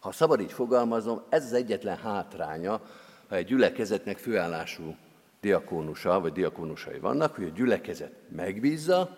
Ha 0.00 0.12
szabad 0.12 0.40
így 0.40 0.52
fogalmazom, 0.52 1.22
ez 1.28 1.44
az 1.44 1.52
egyetlen 1.52 1.96
hátránya, 1.96 2.80
ha 3.28 3.36
egy 3.36 3.46
gyülekezetnek 3.46 4.18
főállású 4.18 4.96
diakónusa 5.40 6.20
vagy 6.20 6.32
diakónusai 6.32 6.98
vannak, 6.98 7.34
hogy 7.34 7.44
a 7.44 7.54
gyülekezet 7.54 8.12
megbízza, 8.28 9.16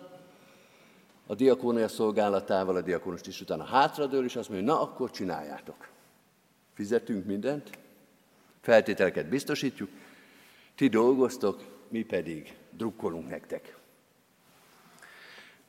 a 1.27 1.35
diakónia 1.35 1.87
szolgálatával 1.87 2.75
a 2.75 2.81
diakónust 2.81 3.27
is 3.27 3.41
utána 3.41 3.63
hátradől, 3.63 4.23
és 4.23 4.35
azt 4.35 4.49
mondja, 4.49 4.73
na 4.73 4.81
akkor 4.81 5.11
csináljátok 5.11 5.87
fizetünk 6.79 7.25
mindent, 7.25 7.69
feltételeket 8.61 9.29
biztosítjuk, 9.29 9.89
ti 10.75 10.87
dolgoztok, 10.87 11.63
mi 11.87 12.03
pedig 12.03 12.55
drukkolunk 12.71 13.29
nektek. 13.29 13.77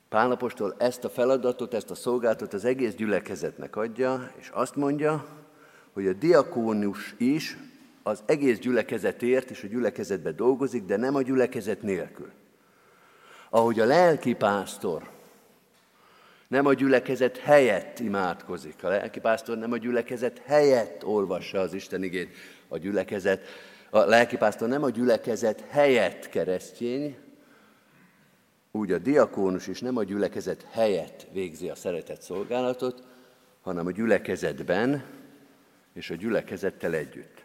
Pálapostól 0.08 0.74
ezt 0.78 1.04
a 1.04 1.08
feladatot, 1.08 1.74
ezt 1.74 1.90
a 1.90 1.94
szolgálatot 1.94 2.52
az 2.52 2.64
egész 2.64 2.94
gyülekezetnek 2.94 3.76
adja, 3.76 4.32
és 4.38 4.48
azt 4.48 4.76
mondja, 4.76 5.26
hogy 5.92 6.06
a 6.06 6.12
diakónus 6.12 7.14
is 7.18 7.56
az 8.02 8.22
egész 8.26 8.58
gyülekezetért 8.58 9.50
és 9.50 9.62
a 9.62 9.66
gyülekezetbe 9.66 10.32
dolgozik, 10.32 10.84
de 10.84 10.96
nem 10.96 11.14
a 11.14 11.22
gyülekezet 11.22 11.82
nélkül. 11.82 12.30
Ahogy 13.48 13.80
a 13.80 13.84
lelki 13.84 14.34
pásztor 14.34 15.10
nem 16.50 16.66
a 16.66 16.74
gyülekezet 16.74 17.36
helyett 17.36 17.98
imádkozik, 17.98 18.84
a 18.84 18.88
lelki 18.88 19.20
pásztor 19.20 19.58
nem 19.58 19.72
a 19.72 19.76
gyülekezet 19.76 20.42
helyett 20.46 21.04
olvassa 21.04 21.60
az 21.60 21.72
Isten 21.74 22.02
igét, 22.02 22.34
a 22.68 22.78
gyülekezet, 22.78 23.46
a 23.90 23.98
lelkipásztor 23.98 24.68
nem 24.68 24.82
a 24.82 24.90
gyülekezet 24.90 25.64
helyett 25.68 26.28
keresztény, 26.28 27.16
úgy 28.70 28.92
a 28.92 28.98
diakónus 28.98 29.66
is 29.66 29.80
nem 29.80 29.96
a 29.96 30.04
gyülekezet 30.04 30.66
helyett 30.70 31.26
végzi 31.32 31.68
a 31.68 31.74
szeretett 31.74 32.22
szolgálatot, 32.22 33.02
hanem 33.60 33.86
a 33.86 33.90
gyülekezetben 33.90 35.04
és 35.92 36.10
a 36.10 36.14
gyülekezettel 36.14 36.94
együtt. 36.94 37.42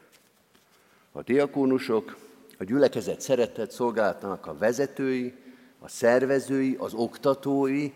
A 1.11 1.21
diakónusok 1.21 2.17
a 2.57 2.63
gyülekezet 2.63 3.21
szeretett 3.21 3.71
szolgálatnak 3.71 4.45
a 4.45 4.57
vezetői, 4.57 5.33
a 5.79 5.87
szervezői, 5.87 6.75
az 6.79 6.93
oktatói, 6.93 7.91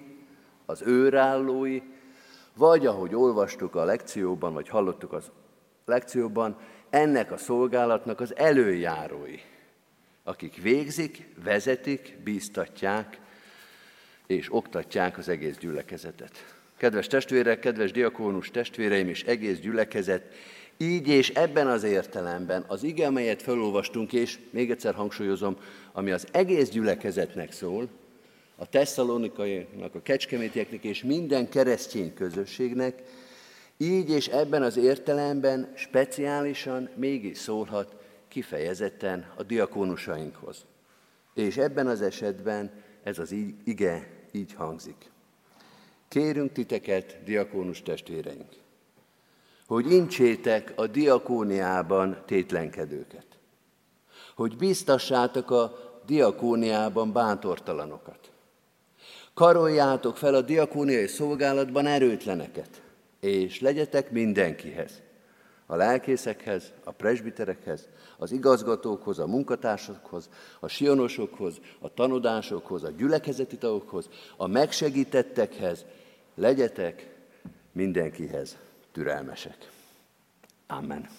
az 0.69 0.81
őrállói, 0.85 1.81
vagy 2.55 2.85
ahogy 2.85 3.15
olvastuk 3.15 3.75
a 3.75 3.83
lekcióban, 3.83 4.53
vagy 4.53 4.69
hallottuk 4.69 5.13
az 5.13 5.31
lekcióban, 5.85 6.57
ennek 6.89 7.31
a 7.31 7.37
szolgálatnak 7.37 8.19
az 8.19 8.35
előjárói, 8.35 9.39
akik 10.23 10.61
végzik, 10.61 11.27
vezetik, 11.43 12.17
bíztatják 12.23 13.19
és 14.27 14.53
oktatják 14.53 15.17
az 15.17 15.29
egész 15.29 15.57
gyülekezetet. 15.57 16.55
Kedves 16.77 17.07
testvérek, 17.07 17.59
kedves 17.59 17.91
diakónus 17.91 18.51
testvéreim 18.51 19.07
és 19.07 19.23
egész 19.23 19.59
gyülekezet, 19.59 20.33
így 20.77 21.07
és 21.07 21.29
ebben 21.29 21.67
az 21.67 21.83
értelemben 21.83 22.63
az 22.67 22.83
ige, 22.83 23.07
amelyet 23.07 23.41
felolvastunk, 23.41 24.13
és 24.13 24.39
még 24.49 24.71
egyszer 24.71 24.93
hangsúlyozom, 24.93 25.57
ami 25.91 26.11
az 26.11 26.27
egész 26.31 26.69
gyülekezetnek 26.69 27.51
szól, 27.51 27.89
a 28.59 28.65
tesszalonikainak, 28.65 29.95
a 29.95 30.01
kecskemétieknek 30.01 30.83
és 30.83 31.03
minden 31.03 31.49
keresztény 31.49 32.13
közösségnek, 32.13 33.03
így 33.77 34.09
és 34.09 34.27
ebben 34.27 34.61
az 34.61 34.77
értelemben 34.77 35.71
speciálisan 35.75 36.89
mégis 36.95 37.37
szólhat 37.37 37.95
kifejezetten 38.27 39.31
a 39.35 39.43
diakónusainkhoz. 39.43 40.65
És 41.33 41.57
ebben 41.57 41.87
az 41.87 42.01
esetben 42.01 42.71
ez 43.03 43.19
az 43.19 43.35
ige 43.63 44.09
így 44.31 44.53
hangzik. 44.53 45.11
Kérünk 46.07 46.51
titeket, 46.51 47.17
diakónus 47.23 47.81
testvéreink, 47.81 48.49
hogy 49.67 49.91
incsétek 49.91 50.73
a 50.75 50.87
diakóniában 50.87 52.23
tétlenkedőket, 52.25 53.25
hogy 54.35 54.57
biztassátok 54.57 55.51
a 55.51 55.77
diakóniában 56.05 57.13
bántortalanokat, 57.13 58.28
karoljátok 59.39 60.17
fel 60.17 60.35
a 60.35 60.41
diakóniai 60.41 61.07
szolgálatban 61.07 61.85
erőtleneket, 61.85 62.81
és 63.19 63.59
legyetek 63.59 64.11
mindenkihez, 64.11 64.91
a 65.65 65.75
lelkészekhez, 65.75 66.71
a 66.83 66.91
presbiterekhez, 66.91 67.87
az 68.17 68.31
igazgatókhoz, 68.31 69.19
a 69.19 69.27
munkatársakhoz, 69.27 70.29
a 70.59 70.67
sionosokhoz, 70.67 71.59
a 71.79 71.93
tanodásokhoz, 71.93 72.83
a 72.83 72.91
gyülekezeti 72.97 73.57
tagokhoz, 73.57 74.09
a 74.37 74.47
megsegítettekhez, 74.47 75.85
legyetek 76.35 77.09
mindenkihez 77.71 78.57
türelmesek. 78.91 79.69
Amen. 80.67 81.09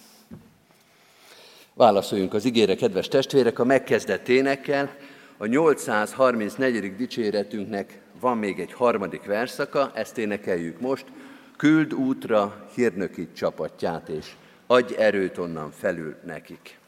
Válaszoljunk 1.74 2.34
az 2.34 2.44
igére, 2.44 2.74
kedves 2.74 3.08
testvérek, 3.08 3.58
a 3.58 3.64
megkezdett 3.64 4.28
énekkel. 4.28 4.96
A 5.42 5.46
834. 5.46 6.96
dicséretünknek 6.96 8.00
van 8.20 8.38
még 8.38 8.60
egy 8.60 8.72
harmadik 8.72 9.24
verszaka, 9.24 9.90
ezt 9.94 10.18
énekeljük 10.18 10.80
most– 10.80 11.04
küld 11.60 11.94
útra 11.94 12.66
hírnöki 12.74 13.28
csapatját, 13.32 14.08
és 14.08 14.32
adj 14.66 14.94
erőt 14.96 15.38
onnan 15.38 15.70
felül 15.70 16.16
nekik. 16.24 16.78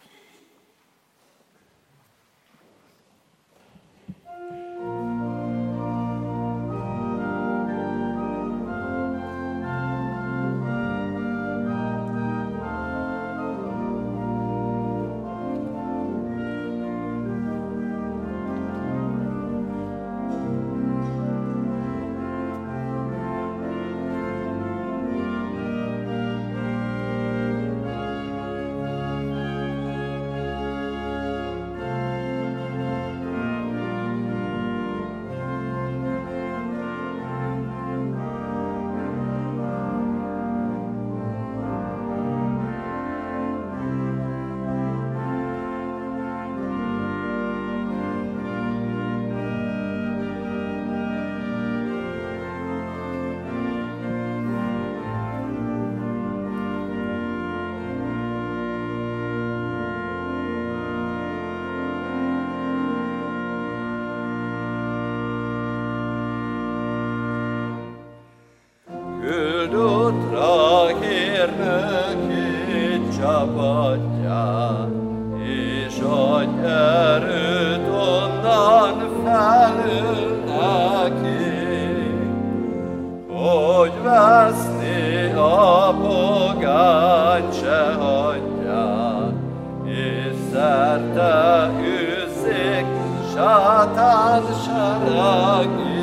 şarta 90.92 91.70
yüzük 91.82 92.86
şatan 93.34 94.42
şaragi 94.66 96.02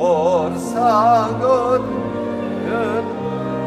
Orsagun 0.00 1.82
gün 2.66 3.06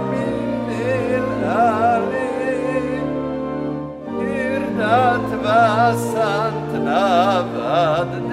minil 0.10 1.30
ali 1.58 2.30
İrdat 4.22 5.30
ve 5.44 5.98
sant 5.98 6.86
navad 6.86 8.29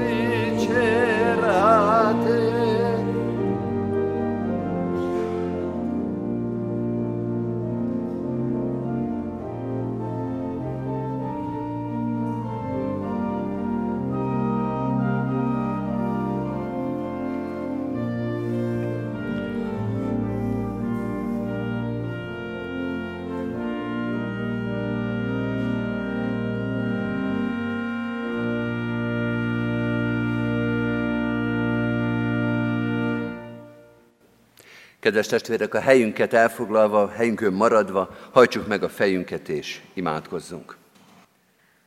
Kedves 35.07 35.27
testvérek, 35.27 35.75
a 35.75 35.81
helyünket 35.81 36.33
elfoglalva, 36.33 37.11
helyünkön 37.11 37.53
maradva, 37.53 38.17
hajtsuk 38.33 38.67
meg 38.67 38.83
a 38.83 38.89
fejünket 38.89 39.49
és 39.49 39.81
imádkozzunk. 39.95 40.77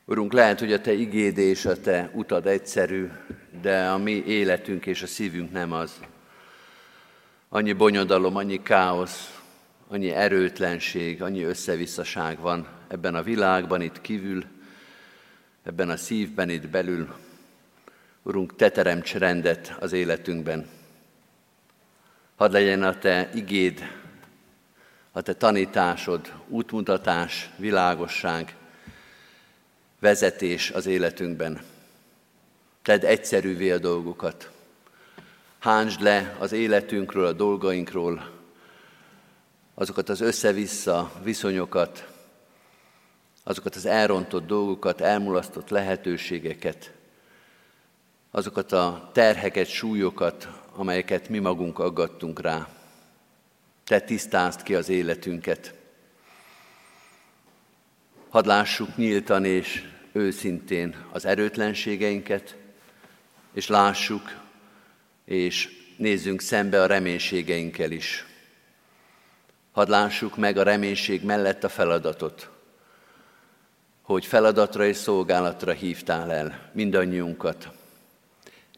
Urunk, 0.06 0.34
lehet, 0.34 0.60
hogy 0.60 0.74
a 0.74 0.82
Te 0.82 0.94
igéd 0.94 1.38
és 1.38 1.66
a 1.66 1.82
Te 1.82 2.10
utad 2.14 2.48
egyszerű, 2.48 3.10
de 3.62 3.88
a 3.88 3.98
mi 3.98 4.24
életünk 4.26 4.86
és 4.86 5.02
a 5.02 5.08
szívünk 5.08 5.52
nem 5.52 5.72
az. 5.72 6.00
Annyi 7.50 7.74
bonyodalom, 7.74 8.36
annyi 8.36 8.62
káosz, 8.62 9.40
annyi 9.88 10.10
erőtlenség, 10.10 11.22
annyi 11.22 11.44
összevisszaság 11.44 12.40
van 12.40 12.68
ebben 12.88 13.16
a 13.16 13.24
világban, 13.24 13.82
itt 13.82 14.02
kívül, 14.02 14.44
ebben 15.64 15.90
a 15.90 15.98
szívben, 15.98 16.50
itt 16.50 16.68
belül. 16.68 17.08
Urunk, 18.24 18.56
Te 18.56 18.70
teremts 18.70 19.14
rendet 19.14 19.76
az 19.80 19.94
életünkben. 19.94 20.78
Hadd 22.40 22.52
legyen 22.52 22.84
a 22.84 22.98
Te 22.98 23.30
igéd, 23.34 23.98
a 25.12 25.22
Te 25.22 25.34
tanításod, 25.34 26.34
útmutatás, 26.48 27.50
világosság, 27.58 28.56
vezetés 30.00 30.72
az 30.72 30.86
életünkben. 30.86 31.62
Tedd 32.82 33.06
egyszerűvé 33.06 33.72
a 33.72 33.78
dolgokat. 33.78 34.52
Hántsd 35.60 36.02
le 36.02 36.36
az 36.38 36.52
életünkről, 36.52 37.26
a 37.26 37.34
dolgainkról, 37.34 38.30
azokat 39.74 40.10
az 40.10 40.22
össze-vissza 40.22 41.12
viszonyokat, 41.24 42.08
azokat 43.44 43.76
az 43.76 43.86
elrontott 43.86 44.46
dolgokat, 44.46 45.02
elmulasztott 45.02 45.70
lehetőségeket, 45.70 46.92
azokat 48.32 48.72
a 48.72 49.10
terheket, 49.14 49.68
súlyokat, 49.68 50.59
amelyeket 50.80 51.30
mi 51.30 51.40
magunk 51.40 51.80
aggattunk 51.80 52.42
rá. 52.42 52.68
Te 53.84 54.00
tisztázd 54.00 54.64
ki 54.64 54.76
az 54.76 54.90
életünket. 54.90 55.74
Hadd 58.30 58.48
lássuk 58.48 58.96
nyíltan 58.96 59.46
és 59.46 59.84
őszintén 60.12 60.96
az 61.12 61.26
erőtlenségeinket, 61.26 62.56
és 63.54 63.68
lássuk 63.68 64.42
és 65.26 65.70
nézzünk 65.98 66.42
szembe 66.42 66.82
a 66.82 66.86
reménységeinkkel 66.86 67.92
is. 67.92 68.26
Hadd 69.72 69.90
lássuk 69.90 70.38
meg 70.38 70.58
a 70.58 70.64
reménység 70.64 71.24
mellett 71.24 71.64
a 71.64 71.70
feladatot, 71.70 72.50
hogy 74.02 74.26
feladatra 74.26 74.86
és 74.86 74.98
szolgálatra 74.98 75.72
hívtál 75.72 76.32
el 76.32 76.70
mindannyiunkat. 76.74 77.79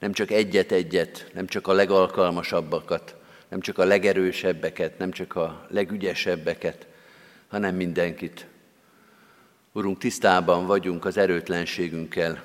Nem 0.01 0.11
csak 0.11 0.31
egyet-egyet, 0.31 1.29
nem 1.33 1.47
csak 1.47 1.67
a 1.67 1.73
legalkalmasabbakat, 1.73 3.15
nem 3.49 3.59
csak 3.59 3.77
a 3.77 3.83
legerősebbeket, 3.83 4.97
nem 4.97 5.11
csak 5.11 5.35
a 5.35 5.65
legügyesebbeket, 5.69 6.87
hanem 7.47 7.75
mindenkit. 7.75 8.47
Urunk, 9.71 9.97
tisztában 9.97 10.65
vagyunk 10.65 11.05
az 11.05 11.17
erőtlenségünkkel, 11.17 12.43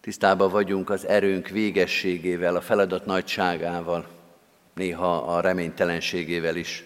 tisztában 0.00 0.50
vagyunk 0.50 0.90
az 0.90 1.06
erőnk 1.06 1.48
végességével, 1.48 2.56
a 2.56 2.60
feladat 2.60 3.06
nagyságával, 3.06 4.08
néha 4.74 5.16
a 5.16 5.40
reménytelenségével 5.40 6.56
is. 6.56 6.84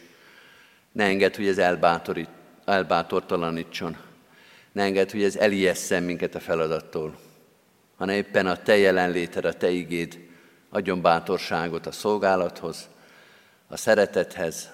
Ne 0.93 1.05
engedd, 1.05 1.37
hogy 1.37 1.49
ez 1.49 1.59
elbátorít, 1.59 2.31
elbátortalanítson. 2.65 3.97
Ne 4.73 4.83
engedd, 4.83 5.11
hogy 5.11 5.23
ez 5.23 5.37
elijesszen 5.37 6.03
minket 6.03 6.35
a 6.35 6.41
feladattól, 6.41 7.26
hanem 7.97 8.15
éppen 8.15 8.47
a 8.47 8.57
Te 8.57 8.77
jelenléted, 8.77 9.45
a 9.45 9.53
Te 9.53 9.71
igéd 9.71 10.19
adjon 10.71 11.03
bátorságot 11.03 11.87
a 11.87 11.93
szolgálathoz, 11.93 12.89
a 13.69 13.77
szeretethez, 13.77 14.71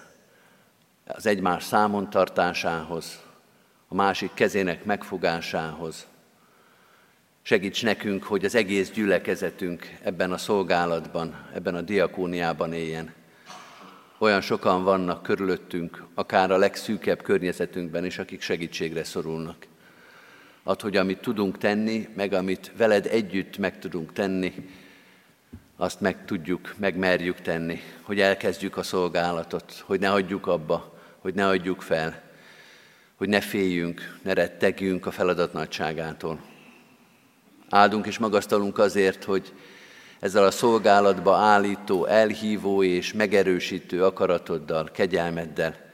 az 1.06 1.26
egymás 1.26 1.64
számon 1.64 2.10
tartásához, 2.10 3.20
a 3.88 3.94
másik 3.94 4.34
kezének 4.34 4.84
megfogásához. 4.84 6.06
Segíts 7.42 7.82
nekünk, 7.82 8.22
hogy 8.22 8.44
az 8.44 8.54
egész 8.54 8.90
gyülekezetünk 8.90 9.98
ebben 10.02 10.32
a 10.32 10.38
szolgálatban, 10.38 11.48
ebben 11.54 11.74
a 11.74 11.80
diakóniában 11.80 12.72
éljen. 12.72 13.14
Olyan 14.18 14.40
sokan 14.40 14.84
vannak 14.84 15.22
körülöttünk, 15.22 16.04
akár 16.14 16.50
a 16.50 16.56
legszűkebb 16.56 17.22
környezetünkben 17.22 18.04
is, 18.04 18.18
akik 18.18 18.40
segítségre 18.40 19.04
szorulnak. 19.04 19.66
Add, 20.64 20.82
hogy 20.82 20.96
amit 20.96 21.20
tudunk 21.20 21.58
tenni, 21.58 22.08
meg 22.14 22.32
amit 22.32 22.72
veled 22.76 23.06
együtt 23.06 23.58
meg 23.58 23.78
tudunk 23.78 24.12
tenni, 24.12 24.52
azt 25.76 26.00
meg 26.00 26.24
tudjuk, 26.24 26.74
megmerjük 26.78 27.40
tenni, 27.40 27.80
hogy 28.02 28.20
elkezdjük 28.20 28.76
a 28.76 28.82
szolgálatot, 28.82 29.82
hogy 29.86 30.00
ne 30.00 30.08
hagyjuk 30.08 30.46
abba, 30.46 30.98
hogy 31.18 31.34
ne 31.34 31.46
adjuk 31.46 31.80
fel, 31.80 32.22
hogy 33.16 33.28
ne 33.28 33.40
féljünk, 33.40 34.18
ne 34.22 34.32
rettegjünk 34.32 35.06
a 35.06 35.10
feladat 35.10 35.52
nagyságától. 35.52 36.40
Áldunk 37.68 38.06
és 38.06 38.18
magasztalunk 38.18 38.78
azért, 38.78 39.24
hogy 39.24 39.52
ezzel 40.20 40.44
a 40.44 40.50
szolgálatba 40.50 41.36
állító, 41.36 42.04
elhívó 42.04 42.82
és 42.82 43.12
megerősítő 43.12 44.04
akaratoddal, 44.04 44.90
kegyelmeddel 44.92 45.90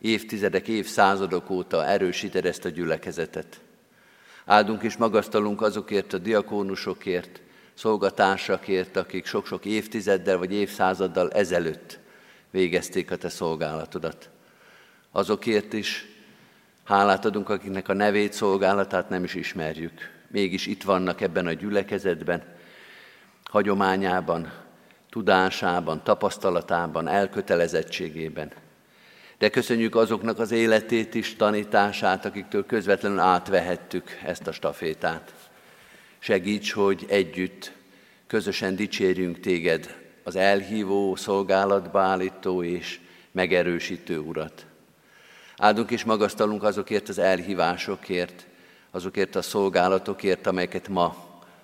évtizedek, 0.00 0.68
évszázadok 0.68 1.50
óta 1.50 1.86
erősíted 1.86 2.46
ezt 2.46 2.64
a 2.64 2.68
gyülekezetet. 2.68 3.60
Áldunk 4.50 4.82
és 4.82 4.96
magasztalunk 4.96 5.62
azokért 5.62 6.12
a 6.12 6.18
diakónusokért, 6.18 7.40
szolgatársakért, 7.74 8.96
akik 8.96 9.26
sok-sok 9.26 9.64
évtizeddel 9.64 10.38
vagy 10.38 10.52
évszázaddal 10.52 11.30
ezelőtt 11.30 11.98
végezték 12.50 13.10
a 13.10 13.16
te 13.16 13.28
szolgálatodat. 13.28 14.30
Azokért 15.10 15.72
is 15.72 16.06
hálát 16.84 17.24
adunk, 17.24 17.48
akiknek 17.48 17.88
a 17.88 17.92
nevét, 17.92 18.32
szolgálatát 18.32 19.08
nem 19.08 19.24
is 19.24 19.34
ismerjük. 19.34 20.10
Mégis 20.28 20.66
itt 20.66 20.82
vannak 20.82 21.20
ebben 21.20 21.46
a 21.46 21.52
gyülekezetben, 21.52 22.42
hagyományában, 23.44 24.52
tudásában, 25.10 26.02
tapasztalatában, 26.02 27.08
elkötelezettségében. 27.08 28.52
De 29.38 29.50
köszönjük 29.50 29.94
azoknak 29.94 30.38
az 30.38 30.50
életét 30.50 31.14
is, 31.14 31.36
tanítását, 31.36 32.24
akiktől 32.24 32.66
közvetlenül 32.66 33.18
átvehettük 33.18 34.18
ezt 34.24 34.46
a 34.46 34.52
stafétát. 34.52 35.32
Segíts, 36.18 36.72
hogy 36.72 37.06
együtt, 37.08 37.72
közösen 38.26 38.76
dicsérjünk 38.76 39.40
téged, 39.40 39.96
az 40.22 40.36
elhívó, 40.36 41.16
szolgálatba 41.16 42.00
állító 42.00 42.62
és 42.62 43.00
megerősítő 43.30 44.18
urat. 44.18 44.66
Áldunk 45.56 45.90
és 45.90 46.04
magasztalunk 46.04 46.62
azokért 46.62 47.08
az 47.08 47.18
elhívásokért, 47.18 48.46
azokért 48.90 49.36
a 49.36 49.42
szolgálatokért, 49.42 50.46
amelyeket 50.46 50.88
ma 50.88 51.16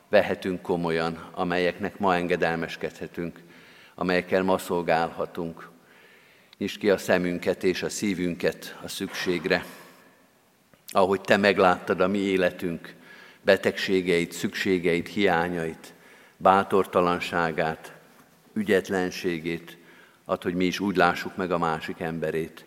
vehetünk 0.09 0.63
komolyan, 0.63 1.29
amelyeknek 1.33 1.99
ma 1.99 2.15
engedelmeskedhetünk, 2.15 3.41
amelyekkel 3.95 4.43
ma 4.43 4.59
szolgálhatunk. 4.59 5.73
Nyisd 6.59 6.79
ki 6.79 6.91
a 6.91 6.99
szemünket 6.99 7.65
és 7.65 7.83
a 7.83 7.89
szívünket 7.89 8.79
a 8.83 8.89
szükségre, 8.89 9.65
ahogy 10.89 11.21
Te 11.21 11.37
megláttad 11.37 12.01
a 12.01 12.09
mi 12.09 12.19
életünk 12.19 12.95
betegségeit, 13.43 14.33
szükségeit, 14.33 15.09
hiányait, 15.09 15.95
bátortalanságát, 16.37 17.93
ügyetlenségét, 18.53 19.79
ad, 20.25 20.43
hogy 20.43 20.55
mi 20.55 20.65
is 20.65 20.81
úgy 20.81 20.97
lássuk 20.97 21.37
meg 21.37 21.51
a 21.51 21.59
másik 21.59 22.01
emberét. 22.01 22.65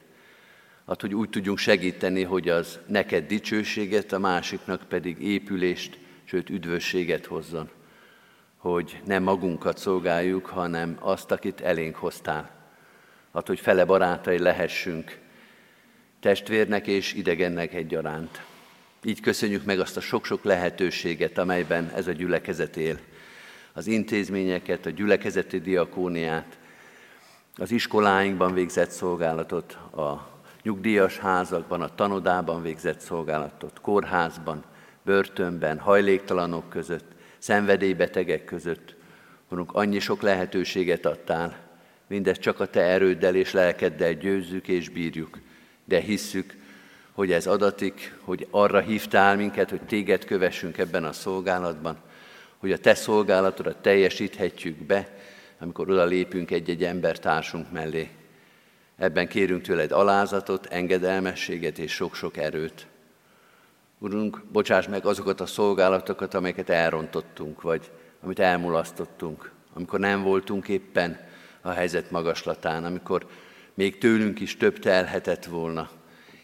Ad, 0.86 1.02
hogy 1.02 1.15
úgy 1.15 1.30
tudjunk 1.30 1.58
segíteni, 1.58 2.23
hogy 2.23 2.50
az 2.50 2.80
neked 2.88 3.28
dicsőséget, 3.28 4.12
a 4.12 4.19
másiknak 4.19 4.84
pedig 4.88 5.21
épülést, 5.21 6.00
sőt 6.23 6.50
üdvösséget 6.50 7.26
hozzon. 7.26 7.69
Hogy 8.58 9.02
nem 9.06 9.23
magunkat 9.23 9.78
szolgáljuk, 9.78 10.45
hanem 10.45 10.97
azt, 11.00 11.32
akit 11.32 11.62
elénk 11.62 11.95
hoztál. 11.95 12.57
Ad, 13.38 13.47
hogy 13.47 13.60
fele 13.60 13.86
barátai 13.86 14.39
lehessünk, 14.39 15.17
testvérnek 16.19 16.88
és 16.88 17.13
idegennek 17.13 17.73
egyaránt. 17.73 18.41
Így 19.04 19.21
köszönjük 19.21 19.65
meg 19.65 19.80
azt 19.80 19.97
a 19.97 20.02
sok-sok 20.02 20.43
lehetőséget, 20.43 21.38
amelyben 21.38 21.91
ez 21.95 22.08
a 22.08 22.12
gyülekezet 22.12 22.78
él. 22.78 23.00
Az 23.73 23.88
intézményeket, 23.88 24.86
a 24.86 24.89
gyülekezeti 24.89 25.60
diakóniát, 25.60 26.58
az 27.56 27.71
iskoláinkban 27.71 28.54
végzett 28.54 28.89
szolgálatot, 28.89 29.71
a 29.95 30.28
nyugdíjas 30.63 31.17
házakban, 31.17 31.82
a 31.82 31.95
tanodában 31.95 32.62
végzett 32.62 33.00
szolgálatot, 33.00 33.82
kórházban, 33.82 34.63
börtönben, 35.04 35.80
hajléktalanok 35.80 36.69
között, 36.69 37.12
szenvedélybetegek 37.38 38.45
között. 38.45 38.95
Urunk, 39.50 39.71
annyi 39.73 40.00
sok 40.00 40.21
lehetőséget 40.21 41.06
adtál, 41.06 41.67
mindezt 42.08 42.41
csak 42.41 42.60
a 42.60 42.70
Te 42.70 42.82
erőddel 42.82 43.36
és 43.36 43.52
lelkeddel 43.52 44.13
győzzük 44.13 44.67
és 44.67 44.89
bírjuk, 44.89 45.39
de 45.86 46.00
hisszük, 46.00 46.56
hogy 47.12 47.32
ez 47.32 47.48
adatik, 47.48 48.15
hogy 48.22 48.48
arra 48.50 48.80
hívtál 48.80 49.36
minket, 49.36 49.70
hogy 49.70 49.82
téged 49.82 50.26
kövessünk 50.26 50.78
ebben 50.78 51.04
a 51.04 51.12
szolgálatban, 51.12 51.98
hogy 52.58 52.72
a 52.72 52.78
te 52.78 52.96
szolgálatodat 52.96 53.78
teljesíthetjük 53.78 54.76
be, 54.78 55.17
amikor 55.60 55.89
oda 55.89 56.06
lépünk 56.06 56.52
egy-egy 56.52 56.84
embertársunk 56.84 57.72
mellé. 57.72 58.10
Ebben 58.98 59.28
kérünk 59.28 59.62
tőled 59.62 59.91
alázatot, 59.91 60.65
engedelmességet 60.65 61.78
és 61.78 61.91
sok-sok 61.91 62.38
erőt. 62.38 62.88
Urunk, 64.00 64.43
bocsáss 64.52 64.88
meg 64.88 65.06
azokat 65.06 65.41
a 65.41 65.46
szolgálatokat, 65.46 66.34
amelyeket 66.34 66.70
elrontottunk, 66.70 67.62
vagy 67.62 67.91
amit 68.22 68.39
elmulasztottunk, 68.39 69.52
amikor 69.74 70.00
nem 70.00 70.24
voltunk 70.24 70.67
éppen 70.67 71.27
a 71.68 71.74
helyzet 71.74 72.12
magaslatán, 72.12 72.86
amikor 72.86 73.28
még 73.74 73.98
tőlünk 73.98 74.40
is 74.40 74.58
több 74.58 74.80
telhetett 74.80 75.46
volna. 75.46 75.90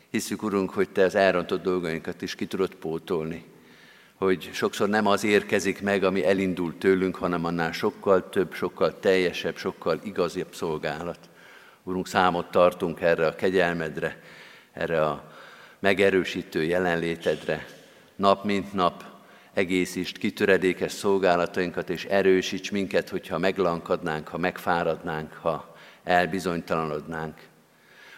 Hiszük, 0.09 0.43
Urunk, 0.43 0.69
hogy 0.69 0.89
Te 0.89 1.03
az 1.03 1.15
elrontott 1.15 1.63
dolgainkat 1.63 2.21
is 2.21 2.35
ki 2.35 2.45
tudod 2.45 2.75
pótolni, 2.75 3.45
hogy 4.15 4.49
sokszor 4.53 4.89
nem 4.89 5.07
az 5.07 5.23
érkezik 5.23 5.81
meg, 5.81 6.03
ami 6.03 6.25
elindult 6.25 6.75
tőlünk, 6.75 7.15
hanem 7.15 7.45
annál 7.45 7.71
sokkal 7.71 8.29
több, 8.29 8.53
sokkal 8.53 8.99
teljesebb, 8.99 9.57
sokkal 9.57 9.99
igazibb 10.03 10.53
szolgálat. 10.53 11.19
Urunk, 11.83 12.07
számot 12.07 12.51
tartunk 12.51 13.01
erre 13.01 13.27
a 13.27 13.35
kegyelmedre, 13.35 14.21
erre 14.73 15.05
a 15.05 15.31
megerősítő 15.79 16.63
jelenlétedre, 16.63 17.65
nap 18.15 18.43
mint 18.43 18.73
nap 18.73 19.12
egészítsd 19.53 20.17
kitöredékes 20.17 20.91
szolgálatainkat, 20.91 21.89
és 21.89 22.05
erősíts 22.05 22.71
minket, 22.71 23.09
hogyha 23.09 23.37
meglankadnánk, 23.37 24.27
ha 24.27 24.37
megfáradnánk, 24.37 25.33
ha 25.33 25.75
elbizonytalanodnánk. 26.03 27.37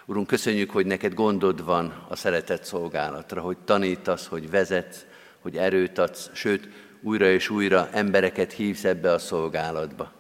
Urunk, 0.06 0.28
köszönjük, 0.28 0.71
hogy 0.71 0.86
neked 0.86 1.13
gondod 1.13 1.63
van 1.63 2.06
a 2.08 2.15
szeretett 2.15 2.63
szolgálatra, 2.63 3.41
hogy 3.41 3.58
tanítasz, 3.58 4.28
hogy 4.28 4.50
vezetsz, 4.50 5.06
hogy 5.39 5.58
erőt 5.58 5.98
adsz, 5.98 6.30
sőt, 6.34 6.69
újra 7.02 7.30
és 7.30 7.50
újra 7.50 7.89
embereket 7.91 8.52
hívsz 8.52 8.84
ebbe 8.84 9.12
a 9.12 9.19
szolgálatba. 9.19 10.12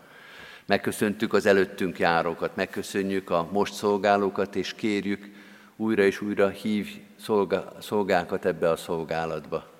Megköszöntük 0.65 1.33
az 1.33 1.45
előttünk 1.45 1.99
járókat, 1.99 2.55
megköszönjük 2.55 3.29
a 3.29 3.49
most 3.51 3.73
szolgálókat, 3.73 4.55
és 4.55 4.73
kérjük, 4.73 5.29
újra 5.75 6.03
és 6.03 6.21
újra 6.21 6.47
hív 6.47 6.87
szolgákat 7.79 8.45
ebbe 8.45 8.69
a 8.69 8.75
szolgálatba. 8.75 9.74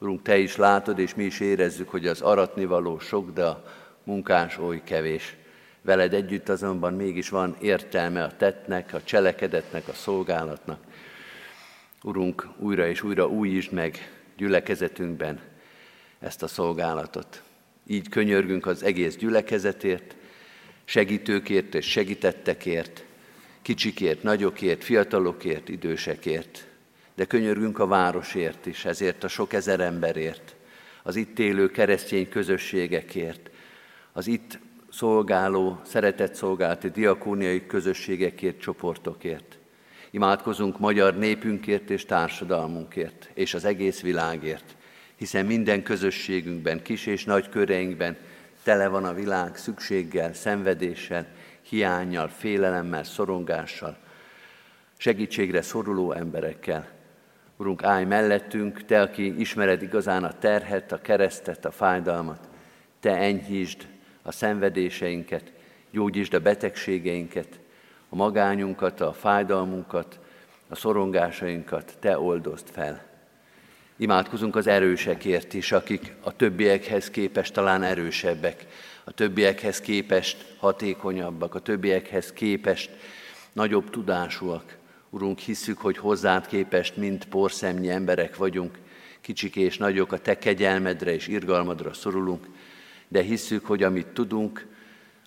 Urunk, 0.00 0.22
Te 0.22 0.38
is 0.38 0.56
látod, 0.56 0.98
és 0.98 1.14
mi 1.14 1.24
is 1.24 1.40
érezzük, 1.40 1.88
hogy 1.88 2.06
az 2.06 2.20
aratnivaló 2.20 2.98
sok, 2.98 3.32
de 3.32 3.44
a 3.44 3.64
munkás 4.04 4.58
oly 4.58 4.82
kevés. 4.84 5.36
Veled 5.82 6.14
együtt 6.14 6.48
azonban 6.48 6.94
mégis 6.94 7.28
van 7.28 7.56
értelme 7.60 8.22
a 8.22 8.36
tettnek, 8.36 8.94
a 8.94 9.02
cselekedetnek, 9.02 9.88
a 9.88 9.92
szolgálatnak. 9.92 10.80
Urunk, 12.02 12.48
újra 12.58 12.88
és 12.88 13.02
újra 13.02 13.26
újítsd 13.26 13.72
meg 13.72 14.12
gyülekezetünkben 14.36 15.40
ezt 16.18 16.42
a 16.42 16.46
szolgálatot. 16.46 17.42
Így 17.86 18.08
könyörgünk 18.08 18.66
az 18.66 18.82
egész 18.82 19.16
gyülekezetért, 19.16 20.16
segítőkért 20.84 21.74
és 21.74 21.90
segítettekért, 21.90 23.04
kicsikért, 23.62 24.22
nagyokért, 24.22 24.84
fiatalokért, 24.84 25.68
idősekért, 25.68 26.67
de 27.18 27.24
könyörgünk 27.24 27.78
a 27.78 27.86
városért 27.86 28.66
is, 28.66 28.84
ezért 28.84 29.24
a 29.24 29.28
sok 29.28 29.52
ezer 29.52 29.80
emberért, 29.80 30.54
az 31.02 31.16
itt 31.16 31.38
élő 31.38 31.70
keresztény 31.70 32.28
közösségekért, 32.28 33.50
az 34.12 34.26
itt 34.26 34.58
szolgáló, 34.90 35.80
szeretett 35.84 36.34
szolgálati 36.34 36.90
diakóniai 36.90 37.66
közösségekért, 37.66 38.60
csoportokért. 38.60 39.58
Imádkozunk 40.10 40.78
magyar 40.78 41.16
népünkért 41.16 41.90
és 41.90 42.04
társadalmunkért, 42.04 43.30
és 43.34 43.54
az 43.54 43.64
egész 43.64 44.00
világért, 44.00 44.76
hiszen 45.16 45.46
minden 45.46 45.82
közösségünkben, 45.82 46.82
kis 46.82 47.06
és 47.06 47.24
nagy 47.24 47.48
köreinkben 47.48 48.16
tele 48.62 48.88
van 48.88 49.04
a 49.04 49.14
világ 49.14 49.56
szükséggel, 49.56 50.34
szenvedéssel, 50.34 51.26
hiányjal, 51.62 52.28
félelemmel, 52.28 53.04
szorongással, 53.04 53.96
segítségre 54.96 55.62
szoruló 55.62 56.12
emberekkel. 56.12 56.96
Urunk, 57.60 57.82
állj 57.82 58.04
mellettünk, 58.04 58.84
Te, 58.84 59.00
aki 59.00 59.40
ismered 59.40 59.82
igazán 59.82 60.24
a 60.24 60.38
terhet, 60.38 60.92
a 60.92 61.00
keresztet, 61.00 61.64
a 61.64 61.70
fájdalmat. 61.70 62.48
Te 63.00 63.16
enyhítsd 63.16 63.86
a 64.22 64.32
szenvedéseinket, 64.32 65.52
gyógyítsd 65.90 66.34
a 66.34 66.40
betegségeinket, 66.40 67.60
a 68.08 68.16
magányunkat, 68.16 69.00
a 69.00 69.12
fájdalmunkat, 69.12 70.18
a 70.68 70.74
szorongásainkat, 70.74 71.96
Te 72.00 72.18
oldozd 72.18 72.68
fel. 72.68 73.02
Imádkozunk 73.96 74.56
az 74.56 74.66
erősekért 74.66 75.54
is, 75.54 75.72
akik 75.72 76.14
a 76.20 76.36
többiekhez 76.36 77.10
képest 77.10 77.52
talán 77.52 77.82
erősebbek, 77.82 78.66
a 79.04 79.12
többiekhez 79.12 79.80
képest 79.80 80.54
hatékonyabbak, 80.58 81.54
a 81.54 81.60
többiekhez 81.60 82.32
képest 82.32 82.90
nagyobb 83.52 83.90
tudásúak. 83.90 84.77
Urunk, 85.10 85.38
hiszük, 85.38 85.78
hogy 85.78 85.96
hozzád 85.96 86.46
képest 86.46 86.96
mind 86.96 87.24
porszemnyi 87.24 87.88
emberek 87.88 88.36
vagyunk, 88.36 88.78
kicsik 89.20 89.56
és 89.56 89.76
nagyok, 89.76 90.12
a 90.12 90.18
Te 90.18 90.38
kegyelmedre 90.38 91.12
és 91.12 91.26
irgalmadra 91.26 91.92
szorulunk, 91.92 92.46
de 93.08 93.22
hiszük, 93.22 93.66
hogy 93.66 93.82
amit 93.82 94.06
tudunk, 94.06 94.66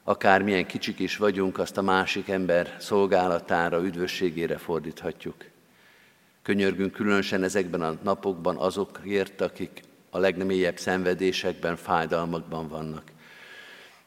akármilyen 0.04 0.66
kicsik 0.66 1.00
is 1.00 1.18
vagyunk, 1.18 1.58
azt 1.58 1.78
a 1.78 1.82
másik 1.82 2.30
ember 2.30 2.76
szolgálatára, 2.80 3.84
üdvösségére 3.84 4.58
fordíthatjuk. 4.58 5.36
Könyörgünk 6.42 6.92
különösen 6.92 7.44
ezekben 7.44 7.82
a 7.82 7.98
napokban 8.04 8.58
azokért, 8.58 9.42
akik 9.42 9.82
a 10.10 10.18
legmélyebb 10.18 10.78
szenvedésekben, 10.78 11.76
fájdalmakban 11.76 12.68
vannak. 12.68 13.04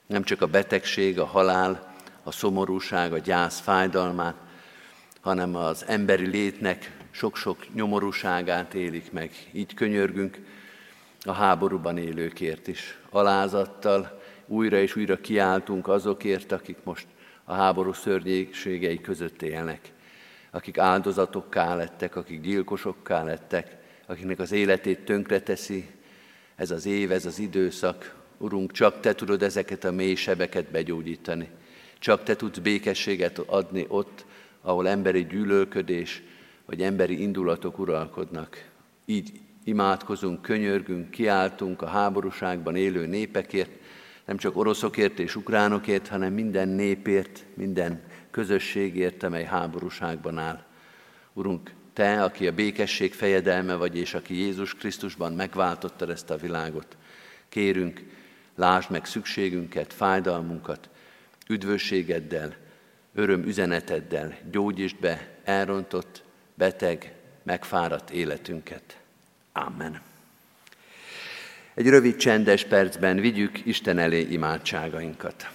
Nem 0.07 0.23
csak 0.23 0.43
a 0.43 0.47
betegség, 0.47 1.19
a 1.19 1.25
halál, 1.25 1.95
a 2.23 2.33
szomorúság, 2.33 3.13
a 3.13 3.19
gyász 3.19 3.61
fájdalmát, 3.61 4.44
hanem 5.25 5.57
az 5.57 5.85
emberi 5.87 6.27
létnek 6.27 6.97
sok-sok 7.11 7.75
nyomorúságát 7.75 8.75
élik 8.75 9.13
meg. 9.13 9.31
Így 9.53 9.75
könyörgünk 9.75 10.39
a 11.23 11.33
háborúban 11.33 11.99
élőkért 11.99 12.69
is. 12.69 12.99
Alázattal 13.11 14.21
újra 14.47 14.77
és 14.77 14.97
újra 14.97 15.21
kiáltunk 15.21 15.89
azokért, 15.89 16.53
akik 16.53 16.77
most 16.83 17.07
a 17.45 17.53
háború 17.53 17.93
szörnyéségei 17.93 19.01
között 19.01 19.43
élnek, 19.43 19.93
akik 20.51 20.79
áldozatokká 20.79 21.75
lettek, 21.75 22.17
akik 22.17 22.41
gyilkosokká 22.41 23.23
lettek, 23.23 23.77
akiknek 24.07 24.39
az 24.39 24.53
életét 24.53 25.05
tönkreteszi 25.05 25.91
ez 26.57 26.71
az 26.71 26.87
év, 26.87 27.13
ez 27.13 27.27
az 27.27 27.39
időszak. 27.39 28.15
Urunk, 28.39 28.73
csak 28.73 29.01
Te 29.01 29.15
tudod 29.15 29.43
ezeket 29.43 29.85
a 29.85 29.93
mély 29.93 30.15
sebeket 30.15 30.71
begyógyítani. 30.71 31.49
Csak 31.99 32.23
Te 32.23 32.37
tudsz 32.37 32.59
békességet 32.59 33.39
adni 33.39 33.85
ott, 33.89 34.25
ahol 34.65 34.89
emberi 34.89 35.27
gyűlölködés 35.27 36.23
vagy 36.67 36.83
emberi 36.83 37.23
indulatok 37.23 37.79
uralkodnak. 37.79 38.69
Így 39.05 39.33
imádkozunk, 39.65 40.43
könyörgünk, 40.43 41.11
kiáltunk 41.11 41.83
a 41.83 41.87
háborúságban 41.87 42.77
élő 42.77 43.07
népekért, 43.07 43.71
nem 44.25 44.37
csak 44.37 44.57
oroszokért 44.57 45.19
és 45.19 45.37
ukránokért, 45.37 46.09
hanem 46.09 46.33
minden 46.33 46.69
népért, 46.69 47.45
minden 47.55 48.03
közösségért, 48.31 49.23
amely 49.23 49.45
háborúságban 49.45 50.39
áll. 50.39 50.65
Urunk, 51.33 51.73
Te, 51.93 52.23
aki 52.23 52.47
a 52.47 52.53
békesség 52.53 53.15
fejedelme 53.15 53.75
vagy, 53.75 53.97
és 53.97 54.15
aki 54.15 54.35
Jézus 54.35 54.75
Krisztusban 54.75 55.33
megváltotta 55.33 56.11
ezt 56.11 56.31
a 56.31 56.37
világot, 56.37 56.97
kérünk, 57.49 58.03
lásd 58.55 58.91
meg 58.91 59.05
szükségünket, 59.05 59.93
fájdalmunkat, 59.93 60.89
üdvösségeddel, 61.49 62.57
öröm 63.15 63.43
üzeneteddel 63.43 64.39
gyógyítsd 64.51 64.97
be 65.01 65.39
elrontott, 65.45 66.23
beteg, 66.55 67.15
megfáradt 67.43 68.11
életünket. 68.11 68.99
Amen. 69.53 70.01
Egy 71.75 71.89
rövid 71.89 72.17
csendes 72.17 72.65
percben 72.65 73.17
vigyük 73.17 73.67
Isten 73.67 73.99
elé 73.99 74.21
imádságainkat. 74.21 75.51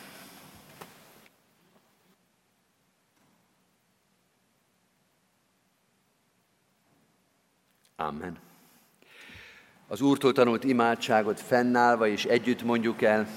Amen. 7.95 8.38
Az 9.88 10.01
Úrtól 10.01 10.34
tanult 10.34 10.64
imádságot 10.64 11.39
fennállva 11.39 12.07
és 12.07 12.26
együtt 12.26 12.64
mondjuk 12.64 13.01
el, 13.01 13.28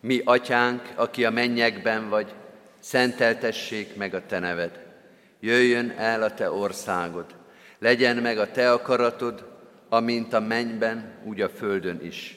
Mi, 0.00 0.20
atyánk, 0.24 0.92
aki 0.94 1.24
a 1.24 1.30
mennyekben 1.30 2.08
vagy, 2.08 2.34
szenteltessék 2.78 3.96
meg 3.96 4.14
a 4.14 4.26
te 4.26 4.38
neved. 4.38 4.80
Jöjjön 5.40 5.90
el 5.90 6.22
a 6.22 6.34
te 6.34 6.50
országod, 6.50 7.26
legyen 7.78 8.16
meg 8.16 8.38
a 8.38 8.50
te 8.50 8.72
akaratod, 8.72 9.48
amint 9.88 10.32
a 10.32 10.40
mennyben, 10.40 11.14
úgy 11.24 11.40
a 11.40 11.48
földön 11.48 12.00
is. 12.02 12.36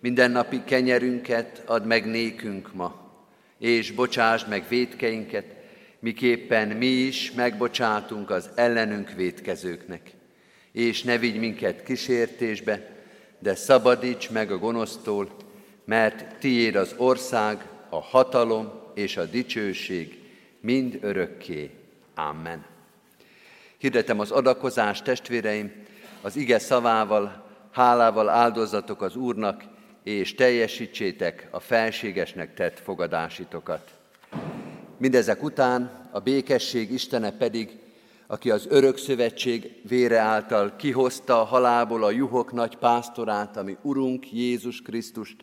Minden 0.00 0.30
napi 0.30 0.62
kenyerünket 0.64 1.62
add 1.66 1.82
meg 1.82 2.06
nékünk 2.06 2.74
ma, 2.74 3.12
és 3.58 3.90
bocsásd 3.90 4.48
meg 4.48 4.64
védkeinket, 4.68 5.44
miképpen 5.98 6.68
mi 6.68 6.86
is 6.86 7.32
megbocsátunk 7.32 8.30
az 8.30 8.50
ellenünk 8.54 9.12
védkezőknek. 9.12 10.10
És 10.72 11.02
ne 11.02 11.18
vigy 11.18 11.38
minket 11.38 11.82
kísértésbe, 11.82 12.90
de 13.38 13.54
szabadíts 13.54 14.30
meg 14.30 14.50
a 14.50 14.58
gonosztól, 14.58 15.36
mert 15.84 16.38
tiéd 16.38 16.76
az 16.76 16.94
ország, 16.96 17.68
a 17.88 18.00
hatalom 18.00 18.72
és 18.94 19.16
a 19.16 19.24
dicsőség 19.24 20.20
mind 20.60 20.98
örökké. 21.00 21.70
Amen. 22.14 22.64
Hirdetem 23.78 24.20
az 24.20 24.30
adakozás 24.30 25.02
testvéreim, 25.02 25.72
az 26.20 26.36
ige 26.36 26.58
szavával, 26.58 27.44
hálával 27.70 28.28
áldozatok 28.28 29.02
az 29.02 29.16
Úrnak, 29.16 29.62
és 30.02 30.34
teljesítsétek 30.34 31.48
a 31.50 31.60
felségesnek 31.60 32.54
tett 32.54 32.78
fogadásitokat. 32.78 33.90
Mindezek 34.96 35.42
után 35.42 36.08
a 36.10 36.20
békesség 36.20 36.92
Istene 36.92 37.32
pedig, 37.32 37.78
aki 38.26 38.50
az 38.50 38.66
örök 38.68 38.98
szövetség 38.98 39.80
vére 39.88 40.18
által 40.18 40.76
kihozta 40.76 41.40
a 41.40 41.44
halálból 41.44 42.04
a 42.04 42.10
juhok 42.10 42.52
nagy 42.52 42.76
pásztorát, 42.76 43.56
ami 43.56 43.76
Urunk 43.82 44.32
Jézus 44.32 44.82
Krisztust, 44.82 45.36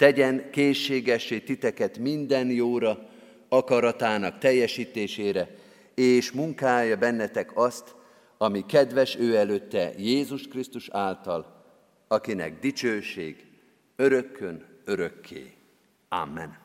tegyen 0.00 0.50
készségessé 0.50 1.38
titeket 1.38 1.98
minden 1.98 2.50
jóra, 2.50 3.08
akaratának 3.48 4.38
teljesítésére, 4.38 5.48
és 5.94 6.32
munkálja 6.32 6.96
bennetek 6.96 7.56
azt, 7.56 7.94
ami 8.38 8.66
kedves 8.66 9.16
ő 9.16 9.36
előtte 9.36 9.92
Jézus 9.96 10.48
Krisztus 10.48 10.88
által, 10.90 11.64
akinek 12.08 12.58
dicsőség 12.60 13.46
örökkön 13.96 14.64
örökké. 14.84 15.52
Amen. 16.08 16.58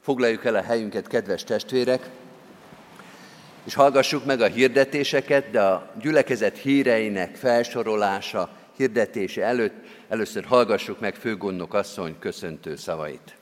Foglaljuk 0.00 0.44
el 0.44 0.54
a 0.54 0.62
helyünket, 0.62 1.06
kedves 1.06 1.44
testvérek, 1.44 2.10
és 3.64 3.74
hallgassuk 3.74 4.24
meg 4.24 4.40
a 4.40 4.46
hirdetéseket, 4.46 5.50
de 5.50 5.62
a 5.62 5.92
gyülekezet 6.00 6.58
híreinek 6.58 7.36
felsorolása, 7.36 8.56
hirdetése 8.76 9.44
előtt 9.44 9.74
először 10.08 10.44
hallgassuk 10.44 11.00
meg 11.00 11.14
főgondnok 11.14 11.74
asszony 11.74 12.18
köszöntő 12.18 12.76
szavait. 12.76 13.36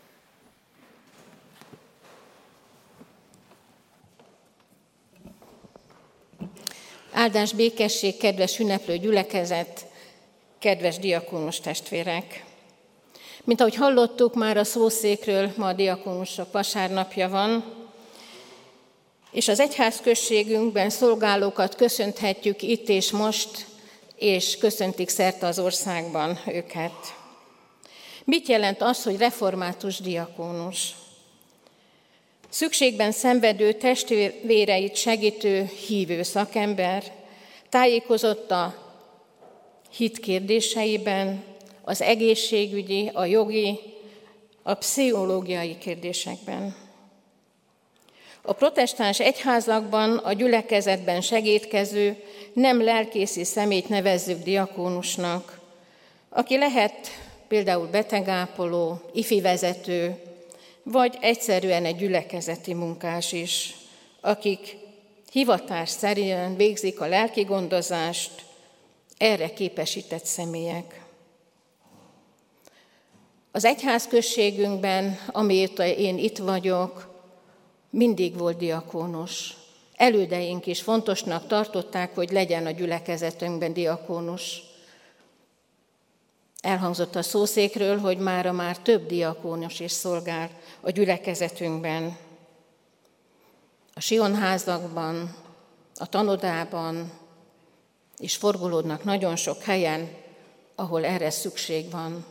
Áldás 7.12 7.52
békesség, 7.52 8.16
kedves 8.16 8.58
ünneplő 8.58 8.96
gyülekezet, 8.96 9.86
kedves 10.58 10.98
diakónus 10.98 11.60
testvérek! 11.60 12.44
Mint 13.44 13.60
ahogy 13.60 13.74
hallottuk 13.74 14.34
már 14.34 14.56
a 14.56 14.64
szószékről, 14.64 15.52
ma 15.56 15.66
a 15.66 15.72
diakónusok 15.72 16.52
vasárnapja 16.52 17.28
van, 17.28 17.64
és 19.30 19.48
az 19.48 19.60
egyház 19.60 20.00
községünkben 20.00 20.90
szolgálókat 20.90 21.74
köszönthetjük 21.74 22.62
itt 22.62 22.88
és 22.88 23.10
most, 23.10 23.66
és 24.16 24.56
köszöntik 24.56 25.08
szerte 25.08 25.46
az 25.46 25.58
országban 25.58 26.38
őket. 26.46 27.14
Mit 28.24 28.48
jelent 28.48 28.82
az, 28.82 29.02
hogy 29.02 29.18
református 29.18 30.00
diakónus? 30.00 30.94
Szükségben 32.48 33.12
szenvedő 33.12 33.72
testvéreit 33.72 34.96
segítő 34.96 35.70
hívő 35.86 36.22
szakember, 36.22 37.12
tájékozott 37.68 38.50
a 38.50 38.74
hit 39.96 40.18
kérdéseiben, 40.18 41.44
az 41.84 42.02
egészségügyi, 42.02 43.10
a 43.12 43.24
jogi, 43.24 43.78
a 44.62 44.74
pszichológiai 44.74 45.78
kérdésekben. 45.78 46.86
A 48.49 48.53
protestáns 48.53 49.20
egyházakban, 49.20 50.16
a 50.16 50.32
gyülekezetben 50.32 51.20
segítkező, 51.20 52.16
nem 52.53 52.82
lelkészi 52.82 53.44
szemét 53.44 53.88
nevezzük 53.88 54.42
diakónusnak, 54.42 55.61
aki 56.28 56.59
lehet 56.59 57.09
például 57.49 57.86
betegápoló, 57.86 59.01
ifi 59.12 59.40
vezető, 59.40 60.22
vagy 60.82 61.16
egyszerűen 61.20 61.84
egy 61.84 61.97
gyülekezeti 61.97 62.74
munkás 62.74 63.32
is, 63.32 63.74
akik 64.20 64.76
hivatás 65.32 65.88
szerint 65.88 66.57
végzik 66.57 67.01
a 67.01 67.07
lelki 67.07 67.42
gondozást, 67.42 68.44
erre 69.18 69.53
képesített 69.53 70.24
személyek. 70.24 71.05
Az 73.53 73.64
egyházközségünkben, 73.64 75.18
amióta 75.32 75.86
én 75.86 76.18
itt 76.18 76.38
vagyok, 76.38 77.15
mindig 77.97 78.38
volt 78.38 78.57
diakónus. 78.57 79.57
Elődeink 79.94 80.66
is 80.66 80.82
fontosnak 80.82 81.47
tartották, 81.47 82.14
hogy 82.14 82.30
legyen 82.30 82.66
a 82.66 82.70
gyülekezetünkben 82.70 83.72
diakónus. 83.72 84.62
Elhangzott 86.61 87.14
a 87.14 87.22
szószékről, 87.22 87.99
hogy 87.99 88.18
mára 88.18 88.53
már 88.53 88.78
több 88.78 89.07
diakónus 89.07 89.80
is 89.80 89.92
szolgál 89.92 90.51
a 90.80 90.90
gyülekezetünkben. 90.90 92.16
A 93.94 94.01
sionházakban, 94.01 95.34
a 95.94 96.09
tanodában, 96.09 97.12
és 98.18 98.36
forgolódnak 98.36 99.05
nagyon 99.05 99.36
sok 99.36 99.62
helyen, 99.62 100.11
ahol 100.74 101.05
erre 101.05 101.30
szükség 101.30 101.90
van. 101.90 102.24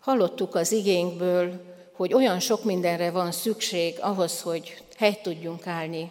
Hallottuk 0.00 0.54
az 0.54 0.72
igénkből, 0.72 1.73
hogy 1.96 2.14
olyan 2.14 2.40
sok 2.40 2.64
mindenre 2.64 3.10
van 3.10 3.32
szükség 3.32 3.96
ahhoz, 4.00 4.40
hogy 4.40 4.82
helyt 4.96 5.22
tudjunk 5.22 5.66
állni. 5.66 6.10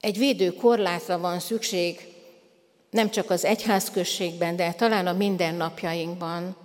Egy 0.00 0.18
védő 0.18 0.52
korlátra 0.52 1.18
van 1.18 1.40
szükség, 1.40 2.08
nem 2.90 3.10
csak 3.10 3.30
az 3.30 3.44
egyházközségben, 3.44 4.56
de 4.56 4.72
talán 4.72 5.06
a 5.06 5.12
mindennapjainkban. 5.12 6.56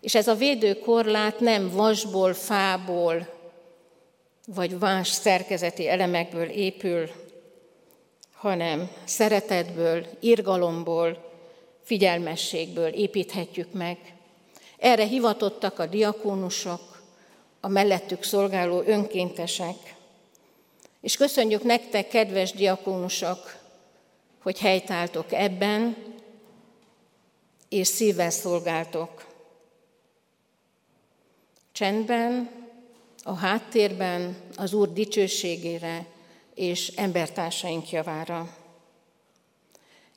És 0.00 0.14
ez 0.14 0.28
a 0.28 0.34
védőkorlát 0.34 1.40
nem 1.40 1.70
vasból, 1.70 2.34
fából, 2.34 3.28
vagy 4.46 4.76
más 4.78 5.08
szerkezeti 5.08 5.88
elemekből 5.88 6.48
épül, 6.48 7.10
hanem 8.32 8.90
szeretetből, 9.04 10.06
irgalomból, 10.20 11.30
figyelmességből 11.82 12.88
építhetjük 12.88 13.72
meg. 13.72 13.98
Erre 14.78 15.04
hivatottak 15.04 15.78
a 15.78 15.86
diakónusok, 15.86 16.89
a 17.60 17.68
mellettük 17.68 18.22
szolgáló 18.22 18.82
önkéntesek. 18.86 19.94
És 21.00 21.16
köszönjük 21.16 21.62
nektek, 21.62 22.08
kedves 22.08 22.52
diakónusok, 22.52 23.58
hogy 24.42 24.58
helytáltok 24.58 25.32
ebben, 25.32 25.96
és 27.68 27.86
szívvel 27.86 28.30
szolgáltok. 28.30 29.26
Csendben, 31.72 32.50
a 33.22 33.34
háttérben 33.34 34.36
az 34.56 34.72
Úr 34.72 34.92
dicsőségére 34.92 36.06
és 36.54 36.88
embertársaink 36.88 37.90
javára. 37.90 38.56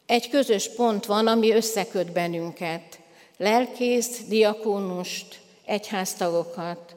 Egy 0.05 0.29
közös 0.29 0.69
pont 0.69 1.05
van, 1.05 1.27
ami 1.27 1.51
összeköt 1.51 2.11
bennünket. 2.11 2.99
Lelkész, 3.37 4.23
diakónust, 4.27 5.41
egyháztagokat, 5.65 6.95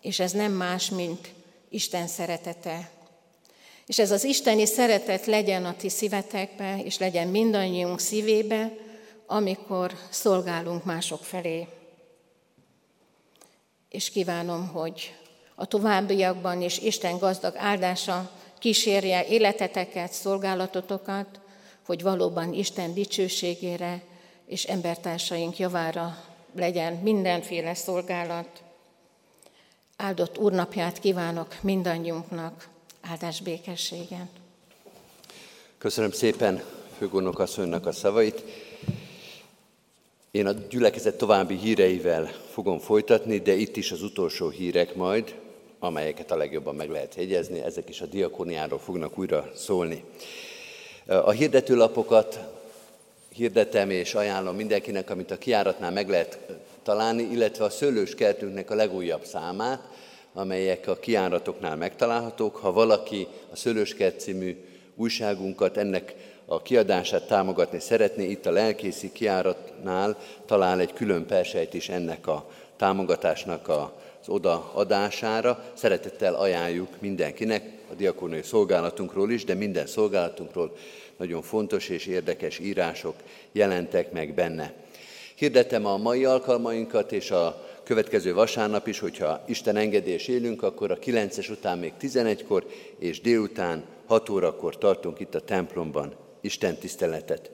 és 0.00 0.18
ez 0.18 0.32
nem 0.32 0.52
más, 0.52 0.90
mint 0.90 1.28
Isten 1.68 2.06
szeretete. 2.06 2.90
És 3.86 3.98
ez 3.98 4.10
az 4.10 4.24
isteni 4.24 4.66
szeretet 4.66 5.26
legyen 5.26 5.64
a 5.64 5.76
ti 5.76 5.88
szívetekbe, 5.88 6.82
és 6.82 6.98
legyen 6.98 7.28
mindannyiunk 7.28 8.00
szívébe, 8.00 8.72
amikor 9.26 9.92
szolgálunk 10.10 10.84
mások 10.84 11.24
felé. 11.24 11.66
És 13.88 14.10
kívánom, 14.10 14.68
hogy 14.68 15.14
a 15.54 15.66
továbbiakban 15.66 16.62
is 16.62 16.78
Isten 16.78 17.18
gazdag 17.18 17.54
áldása 17.56 18.30
kísérje 18.58 19.26
életeteket, 19.26 20.12
szolgálatotokat, 20.12 21.40
hogy 21.86 22.02
valóban 22.02 22.52
Isten 22.52 22.94
dicsőségére 22.94 24.02
és 24.46 24.64
embertársaink 24.64 25.58
javára 25.58 26.24
legyen 26.54 26.92
mindenféle 26.92 27.74
szolgálat. 27.74 28.62
Áldott 30.02 30.38
úrnapját 30.38 30.98
kívánok 30.98 31.56
mindannyiunknak, 31.60 32.68
áldás 33.00 33.40
békességen. 33.40 34.28
Köszönöm 35.78 36.10
szépen 36.10 36.62
főgondnok 36.98 37.38
asszonynak 37.38 37.86
a 37.86 37.92
szavait. 37.92 38.42
Én 40.30 40.46
a 40.46 40.52
gyülekezet 40.52 41.18
további 41.18 41.56
híreivel 41.56 42.30
fogom 42.52 42.78
folytatni, 42.78 43.38
de 43.38 43.52
itt 43.52 43.76
is 43.76 43.92
az 43.92 44.02
utolsó 44.02 44.48
hírek 44.48 44.94
majd, 44.94 45.34
amelyeket 45.78 46.30
a 46.30 46.36
legjobban 46.36 46.74
meg 46.74 46.90
lehet 46.90 47.14
jegyezni, 47.14 47.62
ezek 47.62 47.88
is 47.88 48.00
a 48.00 48.06
diakóniáról 48.06 48.78
fognak 48.78 49.18
újra 49.18 49.50
szólni. 49.54 50.04
A 51.06 51.30
hirdetőlapokat 51.30 52.38
hirdetem 53.28 53.90
és 53.90 54.14
ajánlom 54.14 54.56
mindenkinek, 54.56 55.10
amit 55.10 55.30
a 55.30 55.38
kiáratnál 55.38 55.90
meg 55.90 56.08
lehet 56.08 56.38
találni, 56.82 57.22
illetve 57.22 57.64
a 57.64 57.70
szőlőskertünknek 57.70 58.70
a 58.70 58.74
legújabb 58.74 59.24
számát, 59.24 59.88
amelyek 60.32 60.88
a 60.88 60.98
kiáratoknál 60.98 61.76
megtalálhatók. 61.76 62.56
Ha 62.56 62.72
valaki 62.72 63.26
a 63.52 63.56
Szőlőskert 63.56 64.20
című 64.20 64.64
újságunkat, 64.96 65.76
ennek 65.76 66.14
a 66.46 66.62
kiadását 66.62 67.26
támogatni 67.26 67.80
szeretné, 67.80 68.30
itt 68.30 68.46
a 68.46 68.50
lelkészi 68.50 69.12
kiáratnál 69.12 70.18
talál 70.46 70.80
egy 70.80 70.92
külön 70.92 71.26
persejt 71.26 71.74
is 71.74 71.88
ennek 71.88 72.26
a 72.26 72.50
támogatásnak 72.76 73.68
az 73.68 74.28
odaadására. 74.28 75.64
Szeretettel 75.74 76.34
ajánljuk 76.34 76.88
mindenkinek, 76.98 77.78
a 77.90 77.94
diakóniai 77.94 78.42
szolgálatunkról 78.42 79.30
is, 79.30 79.44
de 79.44 79.54
minden 79.54 79.86
szolgálatunkról 79.86 80.76
nagyon 81.16 81.42
fontos 81.42 81.88
és 81.88 82.06
érdekes 82.06 82.58
írások 82.58 83.14
jelentek 83.52 84.12
meg 84.12 84.34
benne. 84.34 84.72
Hirdetem 85.40 85.86
a 85.86 85.96
mai 85.96 86.24
alkalmainkat, 86.24 87.12
és 87.12 87.30
a 87.30 87.66
következő 87.84 88.34
vasárnap 88.34 88.86
is, 88.86 88.98
hogyha 88.98 89.44
Isten 89.46 89.76
engedés 89.76 90.28
élünk, 90.28 90.62
akkor 90.62 90.90
a 90.90 90.98
9-es 90.98 91.50
után 91.50 91.78
még 91.78 91.92
11-kor, 92.00 92.66
és 92.98 93.20
délután 93.20 93.84
6 94.06 94.28
órakor 94.28 94.78
tartunk 94.78 95.20
itt 95.20 95.34
a 95.34 95.40
templomban 95.40 96.14
Isten 96.40 96.76
tiszteletet. 96.76 97.50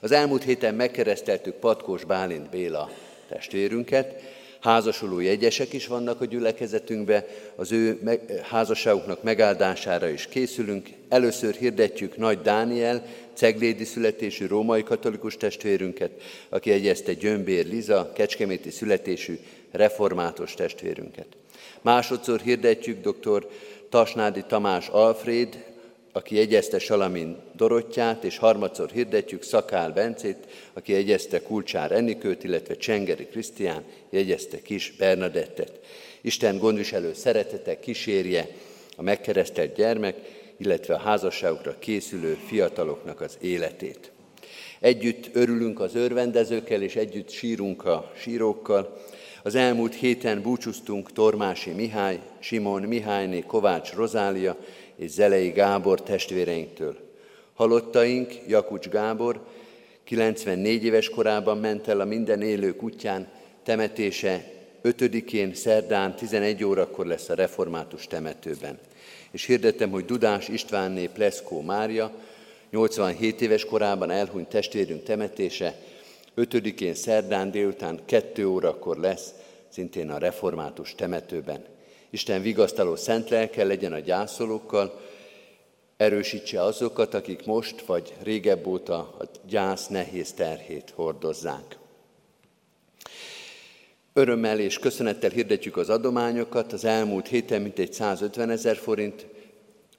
Az 0.00 0.12
elmúlt 0.12 0.42
héten 0.42 0.74
megkereszteltük 0.74 1.54
Patkós 1.54 2.04
Bálint 2.04 2.50
Béla 2.50 2.90
testvérünket, 3.28 4.22
házasuló 4.60 5.20
jegyesek 5.20 5.72
is 5.72 5.86
vannak 5.86 6.20
a 6.20 6.24
gyülekezetünkbe, 6.24 7.26
az 7.56 7.72
ő 7.72 8.00
házasságuknak 8.42 9.22
megáldására 9.22 10.08
is 10.08 10.26
készülünk. 10.26 10.88
Először 11.08 11.54
hirdetjük 11.54 12.16
Nagy 12.16 12.40
Dániel, 12.40 13.04
ceglédi 13.34 13.84
születésű 13.84 14.46
római 14.46 14.82
katolikus 14.82 15.36
testvérünket, 15.36 16.10
aki 16.48 16.70
egyezte 16.70 17.12
Gyömbér 17.12 17.66
Liza, 17.66 18.12
kecskeméti 18.14 18.70
születésű 18.70 19.38
református 19.70 20.54
testvérünket. 20.54 21.26
Másodszor 21.82 22.40
hirdetjük 22.40 23.08
dr. 23.08 23.46
Tasnádi 23.88 24.44
Tamás 24.46 24.88
Alfred, 24.88 25.64
aki 26.12 26.34
jegyezte 26.34 26.78
Salamin 26.78 27.36
Dorottyát, 27.56 28.24
és 28.24 28.38
harmadszor 28.38 28.90
hirdetjük 28.90 29.42
Szakál 29.42 29.90
Bencét, 29.90 30.36
aki 30.72 30.92
jegyezte 30.92 31.42
Kulcsár 31.42 31.92
Enikőt, 31.92 32.44
illetve 32.44 32.76
Csengeri 32.76 33.26
Krisztián 33.26 33.84
jegyezte 34.10 34.62
Kis 34.62 34.94
Bernadettet. 34.98 35.80
Isten 36.20 36.58
gondviselő 36.58 37.12
szeretete 37.14 37.80
kísérje 37.80 38.48
a 38.96 39.02
megkeresztelt 39.02 39.74
gyermek, 39.74 40.16
illetve 40.56 40.94
a 40.94 40.98
házasságokra 40.98 41.78
készülő 41.78 42.38
fiataloknak 42.46 43.20
az 43.20 43.38
életét. 43.40 44.12
Együtt 44.80 45.30
örülünk 45.32 45.80
az 45.80 45.94
örvendezőkkel, 45.94 46.82
és 46.82 46.96
együtt 46.96 47.30
sírunk 47.30 47.84
a 47.84 48.12
sírókkal. 48.16 49.02
Az 49.42 49.54
elmúlt 49.54 49.94
héten 49.94 50.42
búcsúztunk 50.42 51.12
Tormási 51.12 51.70
Mihály, 51.70 52.20
Simon 52.38 52.82
Mihályné, 52.82 53.40
Kovács 53.40 53.92
Rozália 53.92 54.56
és 54.96 55.10
Zelei 55.10 55.48
Gábor 55.48 56.02
testvéreinktől. 56.02 56.96
Halottaink, 57.54 58.32
Jakucs 58.46 58.88
Gábor, 58.88 59.46
94 60.04 60.84
éves 60.84 61.08
korában 61.08 61.58
ment 61.58 61.88
el 61.88 62.00
a 62.00 62.04
minden 62.04 62.42
élő 62.42 62.76
kutyán, 62.76 63.28
temetése 63.62 64.52
5-én, 64.84 65.54
szerdán 65.54 66.16
11 66.16 66.64
órakor 66.64 67.06
lesz 67.06 67.28
a 67.28 67.34
református 67.34 68.06
temetőben. 68.06 68.78
És 69.34 69.44
hirdettem, 69.44 69.90
hogy 69.90 70.04
Dudás 70.04 70.48
Istvánné 70.48 71.06
Pleszkó 71.06 71.60
Mária, 71.60 72.12
87 72.70 73.40
éves 73.40 73.64
korában 73.64 74.10
elhunyt 74.10 74.48
testvérünk 74.48 75.02
temetése 75.02 75.74
5-én 76.36 76.94
szerdán 76.94 77.50
délután 77.50 78.00
2 78.04 78.46
órakor 78.46 78.96
lesz, 78.96 79.34
szintén 79.68 80.10
a 80.10 80.18
református 80.18 80.94
temetőben. 80.94 81.64
Isten 82.10 82.42
vigasztaló 82.42 82.96
szent 82.96 83.30
lelke 83.30 83.64
legyen 83.64 83.92
a 83.92 83.98
gyászolókkal, 83.98 85.00
erősítse 85.96 86.62
azokat, 86.62 87.14
akik 87.14 87.46
most 87.46 87.80
vagy 87.80 88.14
régebb 88.22 88.66
óta 88.66 88.98
a 88.98 89.28
gyász 89.46 89.86
nehéz 89.86 90.32
terhét 90.32 90.92
hordozzák. 90.94 91.78
Örömmel 94.16 94.58
és 94.58 94.78
köszönettel 94.78 95.30
hirdetjük 95.30 95.76
az 95.76 95.88
adományokat. 95.88 96.72
Az 96.72 96.84
elmúlt 96.84 97.28
héten 97.28 97.62
mintegy 97.62 97.92
150 97.92 98.50
ezer 98.50 98.76
forint 98.76 99.26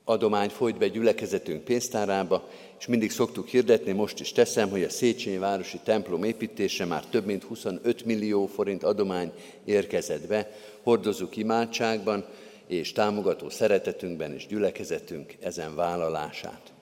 adomány 0.04 0.50
folyt 0.50 0.78
be 0.78 0.88
gyülekezetünk 0.88 1.64
pénztárába, 1.64 2.50
és 2.80 2.86
mindig 2.86 3.12
szoktuk 3.12 3.48
hirdetni, 3.48 3.92
most 3.92 4.20
is 4.20 4.32
teszem, 4.32 4.70
hogy 4.70 4.84
a 4.84 4.90
Széchenyi 4.90 5.38
Városi 5.38 5.80
templom 5.84 6.24
építése 6.24 6.86
már 6.86 7.06
több 7.06 7.26
mint 7.26 7.44
25 7.44 8.06
millió 8.06 8.46
forint 8.46 8.84
adomány 8.84 9.32
érkezett 9.66 10.28
be, 10.28 10.52
hordozzuk 10.84 11.38
imádságban 11.38 12.26
és 12.68 12.92
támogató 12.92 13.50
szeretetünkben 13.50 14.34
és 14.34 14.48
gyülekezetünk 14.48 15.36
ezen 15.40 15.76
vállalását. 15.76 16.75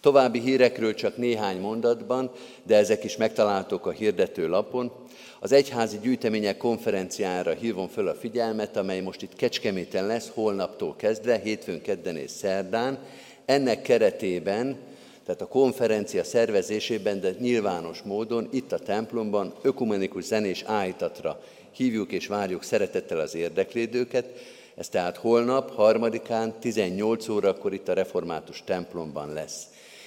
További 0.00 0.40
hírekről 0.40 0.94
csak 0.94 1.16
néhány 1.16 1.60
mondatban, 1.60 2.30
de 2.62 2.76
ezek 2.76 3.04
is 3.04 3.16
megtaláltok 3.16 3.86
a 3.86 3.90
hirdető 3.90 4.48
lapon. 4.48 4.92
Az 5.40 5.52
egyházi 5.52 5.98
gyűjtemények 6.02 6.56
konferenciára 6.56 7.52
hívom 7.52 7.88
föl 7.88 8.08
a 8.08 8.14
figyelmet, 8.14 8.76
amely 8.76 9.00
most 9.00 9.22
itt 9.22 9.36
Kecskeméten 9.36 10.06
lesz, 10.06 10.30
holnaptól 10.34 10.96
kezdve, 10.96 11.38
hétfőn, 11.38 11.82
kedden 11.82 12.16
és 12.16 12.30
szerdán. 12.30 12.98
Ennek 13.44 13.82
keretében 13.82 14.78
tehát 15.24 15.40
a 15.40 15.46
konferencia 15.46 16.24
szervezésében, 16.24 17.20
de 17.20 17.34
nyilvános 17.38 18.02
módon 18.02 18.48
itt 18.50 18.72
a 18.72 18.78
templomban 18.78 19.54
ökumenikus 19.62 20.24
zenés 20.24 20.62
áhítatra 20.66 21.40
hívjuk 21.70 22.12
és 22.12 22.26
várjuk 22.26 22.62
szeretettel 22.62 23.20
az 23.20 23.34
érdeklődőket. 23.34 24.26
Ez 24.74 24.88
tehát 24.88 25.16
holnap, 25.16 25.74
harmadikán, 25.74 26.54
18 26.60 27.28
órakor 27.28 27.72
itt 27.72 27.88
a 27.88 27.92
református 27.92 28.62
templomban 28.64 29.32
lesz. 29.32 29.62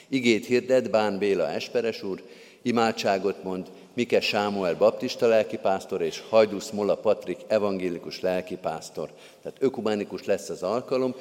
Igét 0.07 0.45
hirdet 0.45 0.89
Bán 0.89 1.17
Béla 1.17 1.49
Esperes 1.49 2.03
úr, 2.03 2.21
imádságot 2.61 3.43
mond 3.43 3.67
Mike 3.93 4.19
Sámuel 4.19 4.75
baptista 4.75 5.27
lelkipásztor 5.27 6.01
és 6.01 6.23
Hajdusz 6.29 6.69
Mola 6.69 6.95
Patrik 6.95 7.39
evangélikus 7.47 8.21
lelkipásztor. 8.21 9.09
Tehát 9.41 9.57
ökumenikus 9.61 10.25
lesz 10.25 10.49
az 10.49 10.63
alkalom, 10.63 11.15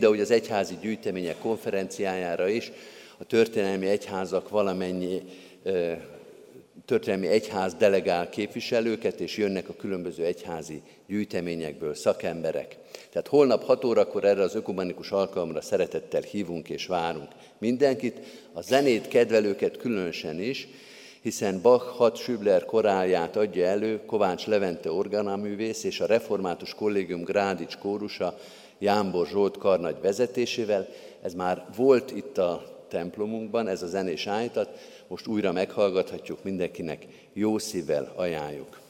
ahogy 0.00 0.20
az 0.20 0.30
egyházi 0.30 0.74
gyűjtemények 0.80 1.38
konferenciájára 1.38 2.48
is, 2.48 2.72
a 3.18 3.24
történelmi 3.24 3.86
egyházak 3.86 4.48
valamennyi 4.48 5.22
történelmi 6.86 7.26
egyház 7.26 7.74
delegál 7.74 8.28
képviselőket, 8.28 9.20
és 9.20 9.36
jönnek 9.36 9.68
a 9.68 9.74
különböző 9.74 10.24
egyházi 10.24 10.82
gyűjteményekből 11.06 11.94
szakemberek. 11.94 12.76
Tehát 13.10 13.28
holnap 13.28 13.64
6 13.64 13.84
órakor 13.84 14.24
erre 14.24 14.42
az 14.42 14.54
ökumenikus 14.54 15.10
alkalomra 15.10 15.60
szeretettel 15.60 16.20
hívunk 16.20 16.68
és 16.68 16.86
várunk 16.86 17.28
mindenkit, 17.58 18.20
a 18.52 18.60
zenét 18.60 19.08
kedvelőket 19.08 19.76
különösen 19.76 20.40
is, 20.40 20.68
hiszen 21.22 21.60
Bach 21.62 21.84
hat 21.84 22.16
Schübler 22.16 22.64
korálját 22.64 23.36
adja 23.36 23.66
elő 23.66 24.00
Kovács 24.06 24.46
Levente 24.46 24.90
organaművész 24.92 25.84
és 25.84 26.00
a 26.00 26.06
Református 26.06 26.74
Kollégium 26.74 27.22
Grádics 27.22 27.76
kórusa 27.76 28.38
Jámbor 28.78 29.26
Zsolt 29.26 29.58
karnagy 29.58 29.96
vezetésével. 30.02 30.88
Ez 31.22 31.34
már 31.34 31.64
volt 31.76 32.10
itt 32.10 32.38
a 32.38 32.84
templomunkban, 32.88 33.68
ez 33.68 33.82
a 33.82 33.86
zenés 33.86 34.26
állítat, 34.26 34.78
most 35.08 35.26
újra 35.26 35.52
meghallgathatjuk, 35.52 36.42
mindenkinek 36.42 37.06
jó 37.32 37.58
szívvel 37.58 38.12
ajánljuk. 38.16 38.80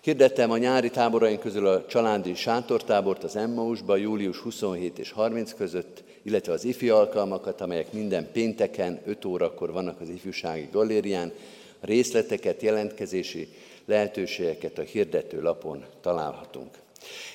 Hirdettem 0.00 0.50
a 0.50 0.56
nyári 0.56 0.90
táboraink 0.90 1.40
közül 1.40 1.66
a 1.66 1.86
családi 1.86 2.34
sátortábort 2.34 3.24
az 3.24 3.36
Emmausba 3.36 3.96
július 3.96 4.38
27 4.38 4.98
és 4.98 5.10
30 5.10 5.54
között, 5.54 6.02
illetve 6.22 6.52
az 6.52 6.64
ifi 6.64 6.88
alkalmakat, 6.88 7.60
amelyek 7.60 7.92
minden 7.92 8.28
pénteken 8.32 9.00
5 9.04 9.24
órakor 9.24 9.72
vannak 9.72 10.00
az 10.00 10.08
ifjúsági 10.08 10.68
galérián. 10.72 11.32
A 11.80 11.86
részleteket, 11.86 12.62
jelentkezési 12.62 13.48
lehetőségeket 13.84 14.78
a 14.78 14.82
hirdető 14.82 15.42
lapon 15.42 15.84
találhatunk. 16.00 16.78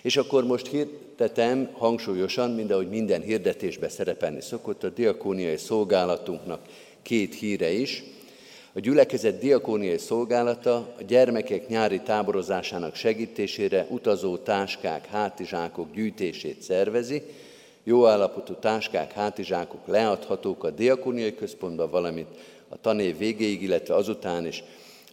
És 0.01 0.17
akkor 0.17 0.45
most 0.45 0.67
hirdetem 0.67 1.69
hangsúlyosan, 1.73 2.51
mind 2.51 2.71
ahogy 2.71 2.89
minden 2.89 3.21
hirdetésben 3.21 3.89
szerepelni 3.89 4.41
szokott, 4.41 4.83
a 4.83 4.89
diakóniai 4.89 5.57
szolgálatunknak 5.57 6.61
két 7.07 7.35
híre 7.35 7.71
is. 7.71 8.03
A 8.73 8.79
gyülekezet 8.79 9.39
diakóniai 9.39 9.97
szolgálata 9.97 10.75
a 10.75 11.03
gyermekek 11.07 11.67
nyári 11.67 11.99
táborozásának 11.99 12.95
segítésére 12.95 13.87
utazó 13.89 14.37
táskák, 14.37 15.05
hátizsákok 15.05 15.93
gyűjtését 15.93 16.61
szervezi. 16.61 17.21
Jó 17.83 18.07
állapotú 18.07 18.53
táskák, 18.53 19.11
hátizsákok 19.11 19.87
leadhatók 19.87 20.63
a 20.63 20.69
diakóniai 20.69 21.35
központban, 21.35 21.89
valamint 21.89 22.27
a 22.69 22.81
tanév 22.81 23.17
végéig, 23.17 23.61
illetve 23.61 23.95
azután 23.95 24.45
is 24.45 24.63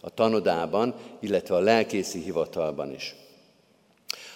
a 0.01 0.09
tanodában, 0.09 0.93
illetve 1.19 1.55
a 1.55 1.59
lelkészi 1.59 2.19
hivatalban 2.19 2.93
is. 2.93 3.15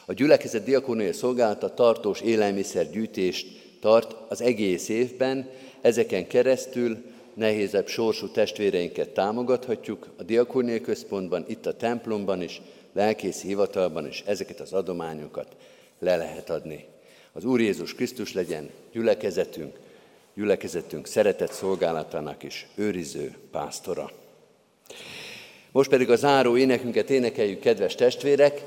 A 0.06 0.14
gyülekezet 0.14 0.64
diakóniai 0.64 1.14
szolgálata 1.14 1.74
tartós 1.74 2.22
élelmiszergyűjtést 2.22 3.48
tart 3.80 4.16
az 4.30 4.42
egész 4.42 4.90
évben, 4.90 5.50
ezeken 5.82 6.28
keresztül 6.28 7.18
nehézebb 7.40 7.88
sorsú 7.88 8.28
testvéreinket 8.28 9.10
támogathatjuk 9.10 10.08
a 10.18 10.24
diakóniai 10.24 10.82
központban, 10.82 11.46
itt 11.48 11.66
a 11.66 11.76
templomban 11.76 12.42
is, 12.42 12.62
lelkészi 12.94 13.48
hivatalban 13.48 14.08
is 14.08 14.24
ezeket 14.26 14.60
az 14.60 14.74
adományokat 14.74 15.56
le 16.00 16.16
lehet 16.16 16.50
adni. 16.50 16.86
Az 17.32 17.46
Úr 17.46 17.62
Jézus 17.62 17.94
Krisztus 17.94 18.34
legyen 18.34 18.70
gyülekezetünk, 18.92 19.80
gyülekezetünk 20.34 21.08
szeretett 21.08 21.52
szolgálatának 21.52 22.44
is 22.44 22.68
őriző 22.76 23.38
pásztora. 23.52 24.12
Most 25.72 25.90
pedig 25.90 26.10
a 26.10 26.16
záró 26.16 26.58
énekünket 26.58 27.10
énekeljük, 27.10 27.60
kedves 27.60 27.96
testvérek, 27.96 28.64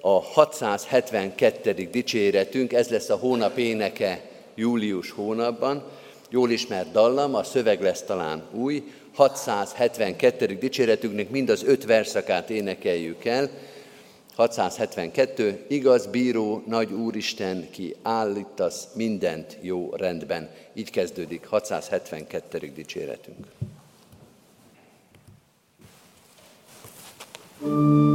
a 0.00 0.22
672. 0.22 1.72
dicséretünk, 1.72 2.72
ez 2.72 2.88
lesz 2.88 3.08
a 3.08 3.16
hónap 3.16 3.58
éneke 3.58 4.30
július 4.54 5.10
hónapban. 5.10 5.84
Jól 6.30 6.50
ismert 6.50 6.92
dallam, 6.92 7.34
a 7.34 7.42
szöveg 7.42 7.82
lesz 7.82 8.02
talán 8.02 8.42
új, 8.52 8.92
672. 9.14 10.46
dicséretünknek 10.46 11.30
mind 11.30 11.48
az 11.48 11.64
öt 11.64 11.84
verszakát 11.84 12.50
énekeljük 12.50 13.24
el. 13.24 13.50
672. 14.34 15.64
Igaz 15.68 16.06
bíró, 16.06 16.62
nagy 16.66 16.92
úristen, 16.92 17.70
ki 17.70 17.96
állítasz 18.02 18.88
mindent 18.94 19.58
jó 19.60 19.90
rendben. 19.94 20.50
Így 20.74 20.90
kezdődik 20.90 21.46
672. 21.46 22.72
dicséretünk. 22.74 23.46
thank 27.60 28.05